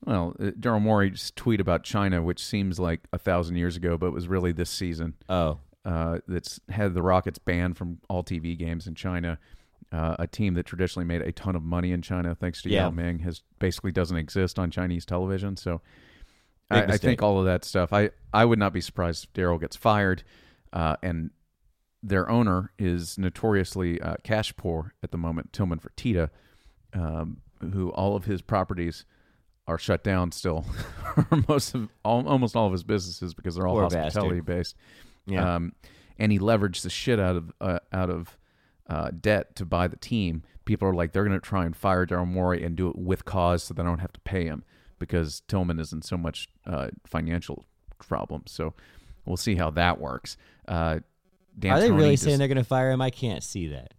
Well, 0.05 0.35
uh, 0.39 0.51
Daryl 0.61 0.81
Morey's 0.83 1.33
tweet 1.35 1.61
about 1.61 1.83
China, 1.83 2.23
which 2.23 2.43
seems 2.45 2.79
like 2.79 3.01
a 3.13 3.19
thousand 3.19 3.57
years 3.57 3.77
ago, 3.77 3.97
but 3.97 4.13
was 4.13 4.29
really 4.29 4.53
this 4.53 4.71
season. 4.71 5.15
Oh, 5.29 5.59
uh, 5.85 6.19
that's 6.29 6.61
had 6.69 6.95
the 6.95 7.03
Rockets 7.03 7.39
banned 7.39 7.77
from 7.77 7.99
all 8.09 8.23
TV 8.23 8.57
games 8.57 8.87
in 8.87 8.95
China. 8.95 9.39
Uh, 9.93 10.17
a 10.19 10.27
team 10.27 10.55
that 10.55 10.67
traditionally 10.67 11.07
made 11.07 11.23
a 11.23 11.33
ton 11.33 11.57
of 11.57 11.63
money 11.63 11.93
in 11.93 12.03
China, 12.03 12.35
thanks 12.35 12.61
to 12.63 12.69
Yeah. 12.69 12.85
Yao 12.85 12.91
Ming, 12.91 13.21
has 13.21 13.43
basically 13.59 13.93
doesn't 13.93 14.17
exist 14.17 14.59
on 14.59 14.71
Chinese 14.71 15.07
television. 15.07 15.57
So, 15.57 15.81
I, 16.71 16.83
I 16.85 16.97
think 16.97 17.23
all 17.23 17.39
of 17.39 17.45
that 17.47 17.65
stuff. 17.65 17.93
I 17.93 18.11
I 18.33 18.45
would 18.45 18.59
not 18.59 18.73
be 18.73 18.81
surprised 18.81 19.25
if 19.25 19.33
Daryl 19.33 19.61
gets 19.61 19.77
fired, 19.77 20.23
uh, 20.73 20.97
and 21.03 21.31
their 22.03 22.29
owner 22.29 22.73
is 22.79 23.19
notoriously 23.19 24.01
uh, 24.01 24.17
cash 24.23 24.55
poor 24.57 24.95
at 25.03 25.11
the 25.11 25.19
moment, 25.19 25.53
Tillman 25.53 25.81
Fertitta, 25.81 26.31
um, 26.93 27.39
who 27.61 27.91
all 27.91 28.17
of 28.17 28.25
his 28.25 28.43
properties 28.43 29.05
are 29.69 29.79
shut 29.79 30.05
down 30.05 30.31
still, 30.33 30.65
most 31.49 31.75
of 31.75 31.89
all, 32.05 32.27
almost 32.29 32.55
all 32.55 32.67
of 32.67 32.73
his 32.73 32.85
businesses 32.85 33.35
because 33.35 33.57
they're 33.57 33.67
all 33.67 33.75
Poor 33.75 33.83
hospitality 33.85 34.41
bastard. 34.41 34.45
based. 34.47 34.77
yeah. 35.27 35.55
Um, 35.57 35.73
and 36.19 36.33
he 36.33 36.39
leveraged 36.39 36.83
the 36.83 36.91
shit 36.91 37.19
out 37.21 37.37
of 37.37 37.53
uh, 37.61 37.79
out 37.93 38.11
of 38.11 38.39
uh, 38.89 39.11
debt 39.21 39.55
to 39.57 39.65
buy 39.65 39.87
the 39.89 39.97
team. 39.97 40.43
People 40.65 40.89
are 40.89 40.95
like 40.95 41.13
they're 41.13 41.25
going 41.25 41.39
to 41.39 41.45
try 41.45 41.65
and 41.65 41.77
fire 41.77 42.07
Daryl 42.07 42.27
Morey 42.27 42.63
and 42.65 42.77
do 42.77 42.89
it 42.89 42.97
with 42.97 43.25
cause, 43.25 43.65
so 43.65 43.75
they 43.75 43.83
don't 43.83 43.99
have 43.99 44.13
to 44.13 44.21
pay 44.21 44.45
him 44.45 44.65
because 44.99 45.43
Tillman 45.49 45.79
is 45.79 45.93
in 45.93 46.03
so 46.03 46.17
much 46.17 46.49
uh, 46.67 46.89
financial 47.07 47.65
problems. 47.99 48.53
So 48.53 48.75
we'll 49.25 49.37
see 49.37 49.55
how 49.57 49.71
that 49.71 50.01
works. 50.01 50.37
Uh, 50.67 51.01
Are 51.69 51.81
they 51.81 51.91
really 51.91 52.13
just- 52.13 52.25
saying 52.25 52.39
they're 52.39 52.49
going 52.49 52.57
to 52.59 52.65
fire 52.65 52.91
him? 52.91 53.01
I 53.01 53.11
can't 53.11 53.43
see 53.43 53.69
that. 53.69 53.95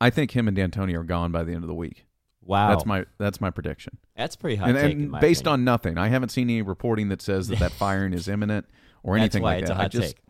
I 0.00 0.10
think 0.10 0.30
him 0.30 0.48
and 0.48 0.56
D'Antoni 0.56 0.94
are 0.94 1.04
gone 1.04 1.30
by 1.30 1.42
the 1.44 1.52
end 1.52 1.62
of 1.62 1.68
the 1.68 1.74
week. 1.74 2.06
Wow, 2.42 2.70
That's 2.70 2.86
my 2.86 3.04
that's 3.18 3.40
my 3.40 3.50
prediction. 3.50 3.98
that's 4.16 4.34
pretty 4.34 4.56
hot 4.56 4.70
and 4.70 4.78
take. 4.78 4.92
and 4.94 5.12
based 5.20 5.42
opinion. 5.42 5.52
on 5.60 5.64
nothing, 5.64 5.98
I 5.98 6.08
haven't 6.08 6.30
seen 6.30 6.48
any 6.48 6.62
reporting 6.62 7.10
that 7.10 7.20
says 7.20 7.48
that 7.48 7.58
that 7.58 7.70
firing 7.84 8.14
is 8.14 8.28
imminent 8.28 8.66
or 9.02 9.14
that's 9.16 9.22
anything 9.36 9.42
why 9.42 9.54
like 9.56 9.60
it's 9.62 9.70
that. 9.70 9.78
a 9.78 9.82
I 9.82 9.88
just, 9.88 10.16
take. 10.16 10.24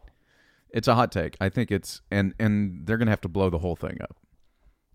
It's 0.71 0.89
a 0.89 0.95
hot 0.97 1.13
take. 1.13 1.37
I 1.41 1.49
think 1.51 1.71
it's 1.71 2.03
and 2.11 2.35
and 2.41 2.85
they're 2.85 2.99
gonna 2.99 3.13
have 3.13 3.21
to 3.23 3.29
blow 3.29 3.49
the 3.49 3.59
whole 3.59 3.77
thing 3.77 3.97
up. 4.03 4.17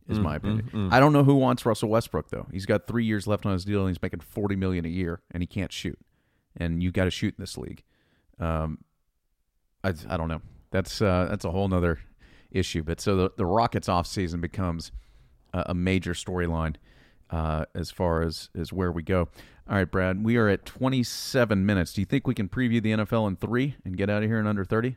Is 0.08 0.20
Mm, 0.20 0.24
my 0.24 0.36
opinion. 0.36 0.70
mm, 0.72 0.90
mm. 0.90 0.94
I 0.94 1.00
don't 1.00 1.14
know 1.14 1.24
who 1.24 1.36
wants 1.36 1.66
Russell 1.66 1.90
Westbrook 1.90 2.30
though. 2.30 2.46
He's 2.52 2.66
got 2.68 2.86
three 2.88 3.06
years 3.06 3.26
left 3.28 3.46
on 3.46 3.54
his 3.54 3.66
deal 3.66 3.80
and 3.82 3.90
he's 3.90 4.02
making 4.02 4.20
forty 4.20 4.56
million 4.56 4.86
a 4.86 4.90
year 4.90 5.22
and 5.32 5.42
he 5.42 5.48
can't 5.48 5.72
shoot. 5.72 5.98
And 6.58 6.82
you 6.84 6.92
got 6.92 7.06
to 7.06 7.12
shoot 7.12 7.34
in 7.38 7.42
this 7.42 7.58
league. 7.58 7.84
Um, 8.40 8.80
I 9.84 9.94
I 10.08 10.18
don't 10.18 10.28
know. 10.28 10.42
That's 10.72 11.02
uh, 11.02 11.28
that's 11.30 11.44
a 11.46 11.52
whole 11.52 11.68
nother 11.68 12.00
issue. 12.52 12.84
But 12.84 13.02
so 13.02 13.16
the 13.16 13.32
the 13.36 13.46
Rockets 13.46 13.90
off 13.90 14.06
season 14.08 14.42
becomes 14.42 14.92
a, 15.54 15.66
a 15.70 15.74
major 15.74 16.14
storyline 16.14 16.76
uh, 17.32 17.66
as 17.74 17.90
far 17.92 18.22
as 18.22 18.50
as 18.56 18.72
where 18.72 18.92
we 18.92 19.02
go. 19.04 19.30
All 19.68 19.76
right, 19.78 19.90
Brad, 19.90 20.24
we 20.24 20.38
are 20.38 20.48
at 20.48 20.64
27 20.66 21.66
minutes. 21.66 21.94
Do 21.94 22.02
you 22.02 22.06
think 22.06 22.28
we 22.28 22.36
can 22.36 22.48
preview 22.48 22.80
the 22.84 22.92
NFL 22.92 23.28
in 23.28 23.36
three 23.36 23.76
and 23.84 23.98
get 23.98 24.12
out 24.12 24.22
of 24.22 24.30
here 24.30 24.38
in 24.40 24.46
under 24.46 24.64
30? 24.64 24.96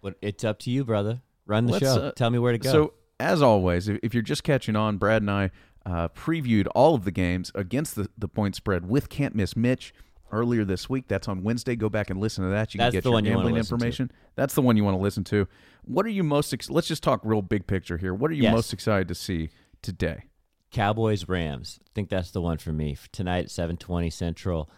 But 0.00 0.14
it's 0.22 0.44
up 0.44 0.58
to 0.60 0.70
you, 0.70 0.82
brother. 0.86 1.20
Run 1.44 1.66
the 1.66 1.72
Let's, 1.72 1.84
show. 1.84 2.00
uh, 2.04 2.12
Tell 2.12 2.30
me 2.30 2.38
where 2.38 2.52
to 2.52 2.58
go. 2.58 2.70
So, 2.72 2.94
as 3.20 3.42
always, 3.42 3.88
if, 3.88 4.14
you're 4.14 4.22
just 4.22 4.44
catching 4.44 4.76
on, 4.76 4.96
Brad 4.96 5.22
and 5.22 5.30
I 5.30 5.50
uh, 5.84 6.08
previewed 6.08 6.66
all 6.74 6.94
of 6.94 7.04
the 7.04 7.10
games 7.10 7.50
against 7.54 7.96
the, 7.96 8.08
the 8.16 8.28
point 8.28 8.54
spread 8.54 8.88
with 8.88 9.08
Can't 9.08 9.34
Miss 9.34 9.56
Mitch 9.56 9.92
earlier 10.30 10.64
this 10.64 10.88
week. 10.90 11.08
That's 11.08 11.28
on 11.28 11.42
Wednesday. 11.42 11.76
Go 11.76 11.88
back 11.88 12.10
and 12.10 12.20
listen 12.20 12.44
to 12.44 12.50
that. 12.50 12.74
You 12.74 12.78
That's 12.78 12.92
can 12.92 12.96
get 12.98 13.04
the 13.04 13.10
your 13.10 13.14
one 13.14 13.24
you 13.24 13.30
gambling 13.32 13.56
information. 13.56 14.10
That's 14.36 14.54
the 14.54 14.62
one 14.62 14.76
you 14.76 14.84
want 14.84 14.96
to 14.96 15.02
listen 15.02 15.24
to. 15.24 15.48
What 15.84 16.04
are 16.06 16.10
you 16.10 16.22
most? 16.22 16.52
Ex- 16.52 16.70
let's 16.70 16.86
just 16.86 17.02
talk 17.02 17.20
real 17.24 17.42
big 17.42 17.66
picture 17.66 17.96
here. 17.96 18.14
What 18.14 18.30
are 18.30 18.34
you 18.34 18.44
Yes. 18.44 18.52
most 18.54 18.72
excited 18.72 19.08
to 19.08 19.14
see 19.14 19.50
today? 19.82 20.24
Cowboys 20.70 21.28
Rams. 21.28 21.80
I 21.82 21.88
think 21.94 22.10
that's 22.10 22.30
the 22.30 22.42
one 22.42 22.58
for 22.58 22.72
me 22.72 22.92
F- 22.92 23.08
tonight 23.10 23.44
at 23.44 23.50
seven 23.50 23.78
twenty 23.78 24.10
Central. 24.10 24.68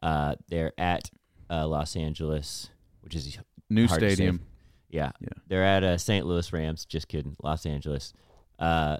Uh, 0.00 0.36
they're 0.48 0.72
at 0.78 1.10
uh, 1.50 1.66
Los 1.66 1.96
Angeles, 1.96 2.70
which 3.00 3.16
is 3.16 3.36
New 3.68 3.88
to 3.88 3.94
stadium. 3.94 4.42
Yeah, 4.90 5.12
Yeah. 5.20 5.28
they're 5.46 5.64
at 5.64 5.84
uh, 5.84 5.96
St. 5.98 6.26
Louis 6.26 6.52
Rams. 6.52 6.84
Just 6.84 7.08
kidding, 7.08 7.36
Los 7.42 7.64
Angeles. 7.66 8.12
Uh, 8.58 8.98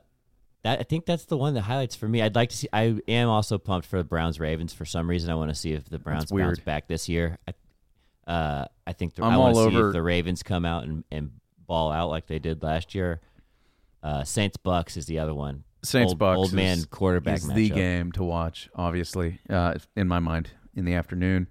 that 0.62 0.78
I 0.80 0.82
think 0.84 1.06
that's 1.06 1.24
the 1.24 1.36
one 1.36 1.54
that 1.54 1.62
highlights 1.62 1.96
for 1.96 2.06
me. 2.08 2.22
I'd 2.22 2.34
like 2.34 2.50
to 2.50 2.56
see. 2.56 2.68
I 2.72 2.96
am 3.08 3.28
also 3.28 3.58
pumped 3.58 3.86
for 3.88 3.98
the 3.98 4.04
Browns 4.04 4.38
Ravens 4.38 4.72
for 4.72 4.84
some 4.84 5.08
reason. 5.08 5.30
I 5.30 5.34
want 5.34 5.50
to 5.50 5.54
see 5.54 5.72
if 5.72 5.88
the 5.88 5.98
Browns 5.98 6.30
bounce 6.30 6.60
back 6.60 6.86
this 6.86 7.08
year. 7.08 7.38
I, 7.48 8.30
uh, 8.30 8.64
I 8.86 8.92
think 8.92 9.14
the, 9.14 9.24
I'm 9.24 9.32
I 9.32 9.36
want 9.38 9.54
to 9.54 9.60
see 9.62 9.76
over- 9.76 9.88
if 9.88 9.92
the 9.94 10.02
Ravens 10.02 10.42
come 10.42 10.64
out 10.64 10.84
and, 10.84 11.02
and 11.10 11.32
ball 11.66 11.90
out 11.90 12.10
like 12.10 12.26
they 12.26 12.38
did 12.38 12.62
last 12.62 12.94
year. 12.94 13.20
Uh, 14.02 14.22
Saints 14.24 14.56
Bucks 14.56 14.96
is 14.96 15.06
the 15.06 15.18
other 15.18 15.34
one. 15.34 15.64
Saints 15.82 16.10
old, 16.12 16.18
Bucks 16.18 16.36
old 16.38 16.52
man 16.52 16.78
is- 16.78 16.86
quarterback 16.86 17.38
is 17.38 17.48
the 17.48 17.70
matchup. 17.70 17.74
game 17.74 18.12
to 18.12 18.22
watch. 18.22 18.68
Obviously, 18.74 19.40
uh, 19.48 19.74
in 19.96 20.08
my 20.08 20.18
mind, 20.18 20.50
in 20.74 20.84
the 20.84 20.94
afternoon. 20.94 21.48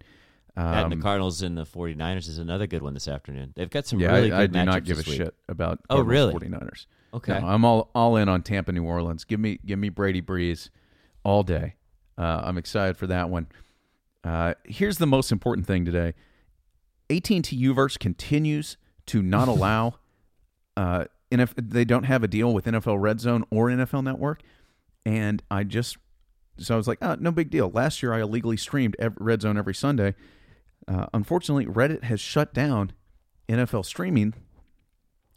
That 0.66 0.84
and 0.86 0.94
Um, 0.94 1.00
the 1.00 1.04
Cardinals 1.04 1.42
and 1.42 1.58
the 1.58 1.66
49ers 1.66 2.28
is 2.28 2.38
another 2.38 2.68
good 2.68 2.82
one 2.82 2.94
this 2.94 3.08
afternoon. 3.08 3.54
They've 3.56 3.70
got 3.70 3.86
some 3.88 4.00
yeah, 4.00 4.12
really 4.14 4.32
I, 4.32 4.40
I 4.40 4.48
good 4.48 4.54
do 4.54 4.66
not 4.66 4.84
give 4.84 4.98
a 4.98 5.04
week. 5.10 5.18
shit 5.18 5.36
about 5.48 5.80
Oh, 5.90 6.02
really? 6.02 6.34
49ers. 6.34 6.86
Okay. 7.14 7.40
No, 7.40 7.48
I'm 7.48 7.64
all 7.66 7.90
all 7.96 8.16
in 8.18 8.28
on 8.30 8.44
Tampa, 8.44 8.72
New 8.72 8.84
Orleans. 8.84 9.24
Give 9.24 9.40
me 9.40 9.60
give 9.66 9.80
me 9.80 9.90
Brady 9.90 10.22
Brees 10.22 10.70
all 11.24 11.44
day. 11.44 11.76
Uh, 12.18 12.42
I'm 12.44 12.58
excited 12.58 12.98
for 12.98 13.08
that 13.08 13.30
one. 13.30 13.48
Uh, 14.24 14.54
here's 14.66 14.98
the 14.98 15.08
most 15.08 15.32
important 15.32 15.66
thing 15.66 15.86
today: 15.86 16.14
AT&T 17.10 17.42
Uverse 17.42 17.98
continues 17.98 18.78
to 19.08 19.22
not 19.22 19.48
allow. 19.56 19.96
Uh, 20.76 21.06
NF, 21.32 21.54
they 21.58 21.86
don't 21.86 22.04
have 22.04 22.24
a 22.24 22.28
deal 22.28 22.54
with 22.54 22.66
NFL 22.66 23.00
Red 23.02 23.20
Zone 23.22 23.46
or 23.52 23.68
NFL 23.68 24.04
Network, 24.04 24.42
and 25.06 25.42
I 25.50 25.64
just 25.64 25.98
so 26.58 26.74
I 26.74 26.78
was 26.78 26.88
like, 26.88 26.98
oh, 27.02 27.16
no 27.20 27.32
big 27.32 27.50
deal. 27.50 27.70
Last 27.70 28.04
year 28.04 28.14
I 28.14 28.20
illegally 28.22 28.58
streamed 28.58 28.96
ev 29.00 29.14
Red 29.20 29.42
Zone 29.42 29.58
every 29.58 29.74
Sunday. 29.74 30.14
Uh, 30.90 31.06
unfortunately, 31.14 31.68
Reddit 31.68 32.04
has 32.04 32.20
shut 32.20 32.54
down 32.54 32.94
NFL 33.48 33.86
streaming 33.86 34.34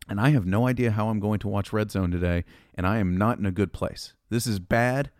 and 0.09 0.21
I 0.21 0.31
have 0.31 0.47
no 0.47 0.67
idea 0.67 0.91
how 0.91 1.09
I'm 1.09 1.21
going 1.21 1.39
to 1.41 1.49
watch 1.49 1.73
Red 1.73 1.91
Zone 1.91 2.11
today, 2.11 2.45
and 2.75 2.87
I 2.87 2.99
am 2.99 3.17
not 3.17 3.39
in 3.39 3.47
a 3.47 3.53
good 3.53 3.73
place. 3.73 4.15
This 4.31 4.47
is 4.47 4.59
bad, 4.59 5.11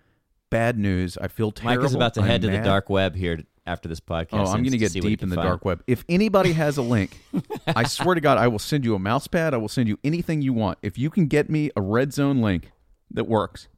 bad 0.51 0.79
news. 0.79 1.17
I 1.19 1.29
feel 1.29 1.53
terrible. 1.53 1.83
Mike 1.83 1.89
is 1.89 1.95
about 1.95 2.15
to 2.15 2.21
I'm 2.21 2.27
head 2.27 2.43
to 2.43 2.49
the 2.49 2.59
dark 2.59 2.91
web 2.91 3.15
here 3.15 3.41
after 3.67 3.89
this 3.89 4.01
podcast. 4.01 4.29
Oh, 4.33 4.47
I'm 4.47 4.63
going 4.63 4.73
to 4.73 4.79
get 4.79 4.93
see 4.93 5.01
what 5.01 5.05
he 5.05 5.11
deep 5.11 5.23
in 5.23 5.29
the 5.29 5.37
find. 5.37 5.47
dark 5.47 5.65
web. 5.65 5.83
If 5.87 6.05
anybody 6.09 6.53
has 6.53 6.79
a 6.79 6.83
link, 6.83 7.17
I 7.67 7.85
swear 7.85 8.15
to 8.15 8.21
God, 8.21 8.39
I 8.39 8.49
will 8.49 8.59
send 8.59 8.85
you 8.85 8.95
a 8.95 8.99
mouse 8.99 9.27
pad. 9.27 9.55
I 9.55 9.59
will 9.59 9.69
send 9.69 9.89
you 9.89 9.99
anything 10.03 10.43
you 10.43 10.53
want. 10.53 10.79
If 10.83 10.99
you 10.99 11.11
can 11.11 11.27
get 11.27 11.49
me 11.49 11.71
a 11.77 11.81
Red 11.81 12.13
Zone 12.13 12.41
link 12.41 12.73
that 13.13 13.25
works, 13.25 13.69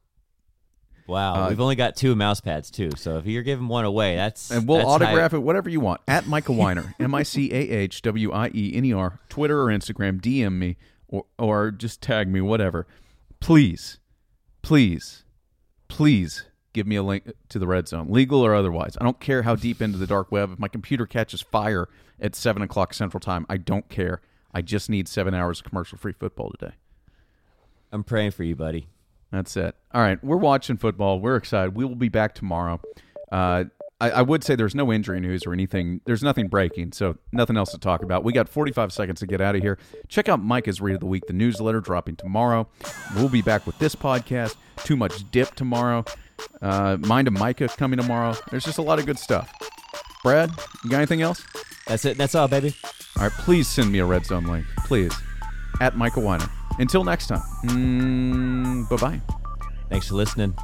Wow, 1.07 1.35
Uh, 1.45 1.49
we've 1.49 1.59
only 1.61 1.75
got 1.75 1.95
two 1.95 2.15
mouse 2.15 2.41
pads 2.41 2.71
too. 2.71 2.89
So 2.97 3.17
if 3.17 3.25
you're 3.27 3.43
giving 3.43 3.67
one 3.67 3.85
away, 3.85 4.15
that's 4.15 4.49
and 4.49 4.67
we'll 4.67 4.77
that's 4.79 4.89
autograph 4.89 5.31
high- 5.31 5.37
it, 5.37 5.41
whatever 5.41 5.69
you 5.69 5.79
want, 5.79 6.01
at 6.07 6.25
Micah 6.27 6.51
Wiener, 6.51 6.95
M 6.99 7.13
I 7.13 7.21
C 7.23 7.51
A 7.51 7.55
H 7.57 8.01
W 8.01 8.31
I 8.31 8.49
E 8.55 8.73
N 8.75 8.85
E 8.85 8.93
R, 8.93 9.19
Twitter 9.29 9.61
or 9.61 9.67
Instagram, 9.67 10.19
DM 10.19 10.53
me 10.53 10.77
or 11.07 11.25
or 11.37 11.69
just 11.71 12.01
tag 12.01 12.27
me, 12.27 12.41
whatever. 12.41 12.87
Please, 13.39 13.99
please, 14.63 15.23
please 15.87 16.45
give 16.73 16.87
me 16.87 16.95
a 16.95 17.03
link 17.03 17.31
to 17.49 17.59
the 17.59 17.67
red 17.67 17.87
zone, 17.87 18.07
legal 18.09 18.41
or 18.45 18.55
otherwise. 18.55 18.97
I 18.99 19.03
don't 19.03 19.19
care 19.19 19.43
how 19.43 19.55
deep 19.55 19.81
into 19.81 19.97
the 19.99 20.07
dark 20.07 20.31
web. 20.31 20.53
If 20.53 20.59
my 20.59 20.67
computer 20.67 21.05
catches 21.05 21.41
fire 21.41 21.87
at 22.19 22.35
seven 22.35 22.63
o'clock 22.63 22.93
Central 22.95 23.19
Time, 23.19 23.45
I 23.47 23.57
don't 23.57 23.87
care. 23.89 24.21
I 24.51 24.61
just 24.63 24.89
need 24.89 25.07
seven 25.07 25.33
hours 25.35 25.59
of 25.59 25.65
commercial 25.65 25.97
free 25.99 26.13
football 26.13 26.51
today. 26.57 26.73
I'm 27.91 28.03
praying 28.03 28.31
for 28.31 28.43
you, 28.43 28.55
buddy. 28.55 28.87
That's 29.35 29.57
it. 29.57 29.75
All 29.93 30.01
right, 30.01 30.23
we're 30.23 30.37
watching 30.37 30.77
football. 30.77 31.19
We're 31.19 31.35
excited. 31.35 31.75
We 31.75 31.83
will 31.83 31.95
be 31.95 32.07
back 32.07 32.35
tomorrow. 32.35 32.79
Uh, 33.29 33.65
I, 33.99 34.11
I 34.11 34.21
would 34.21 34.45
say 34.45 34.55
there's 34.55 34.75
no 34.75 34.93
injury 34.93 35.19
news 35.19 35.45
or 35.45 35.51
anything. 35.51 35.99
There's 36.05 36.23
nothing 36.23 36.47
breaking, 36.47 36.93
so 36.93 37.17
nothing 37.33 37.57
else 37.57 37.71
to 37.71 37.77
talk 37.77 38.01
about. 38.01 38.23
We 38.23 38.31
got 38.31 38.47
45 38.47 38.93
seconds 38.93 39.19
to 39.19 39.27
get 39.27 39.41
out 39.41 39.55
of 39.55 39.61
here. 39.61 39.77
Check 40.07 40.29
out 40.29 40.41
Micah's 40.41 40.79
Read 40.79 40.93
of 40.93 40.99
the 41.01 41.05
Week, 41.05 41.27
the 41.27 41.33
newsletter 41.33 41.81
dropping 41.81 42.15
tomorrow. 42.15 42.69
We'll 43.13 43.27
be 43.27 43.41
back 43.41 43.67
with 43.67 43.77
this 43.77 43.93
podcast. 43.93 44.55
Too 44.85 44.95
much 44.95 45.29
dip 45.31 45.53
tomorrow. 45.55 46.05
Uh, 46.61 46.95
Mind 47.01 47.27
of 47.27 47.33
Micah 47.33 47.67
coming 47.67 47.99
tomorrow. 47.99 48.35
There's 48.51 48.63
just 48.63 48.77
a 48.77 48.81
lot 48.81 48.99
of 48.99 49.05
good 49.05 49.19
stuff. 49.19 49.53
Brad, 50.23 50.49
you 50.85 50.89
got 50.89 50.97
anything 50.97 51.21
else? 51.21 51.43
That's 51.87 52.05
it. 52.05 52.17
That's 52.17 52.35
all, 52.35 52.47
baby. 52.47 52.73
All 53.17 53.23
right, 53.23 53.31
please 53.31 53.67
send 53.67 53.91
me 53.91 53.99
a 53.99 54.05
red 54.05 54.25
zone 54.25 54.45
link, 54.45 54.65
please, 54.85 55.13
at 55.81 55.97
Micah 55.97 56.21
Wiener. 56.21 56.49
Until 56.77 57.03
next 57.03 57.27
time, 57.27 57.41
mm, 57.65 58.89
bye 58.89 58.97
bye. 58.97 59.21
Thanks 59.89 60.07
for 60.07 60.15
listening. 60.15 60.55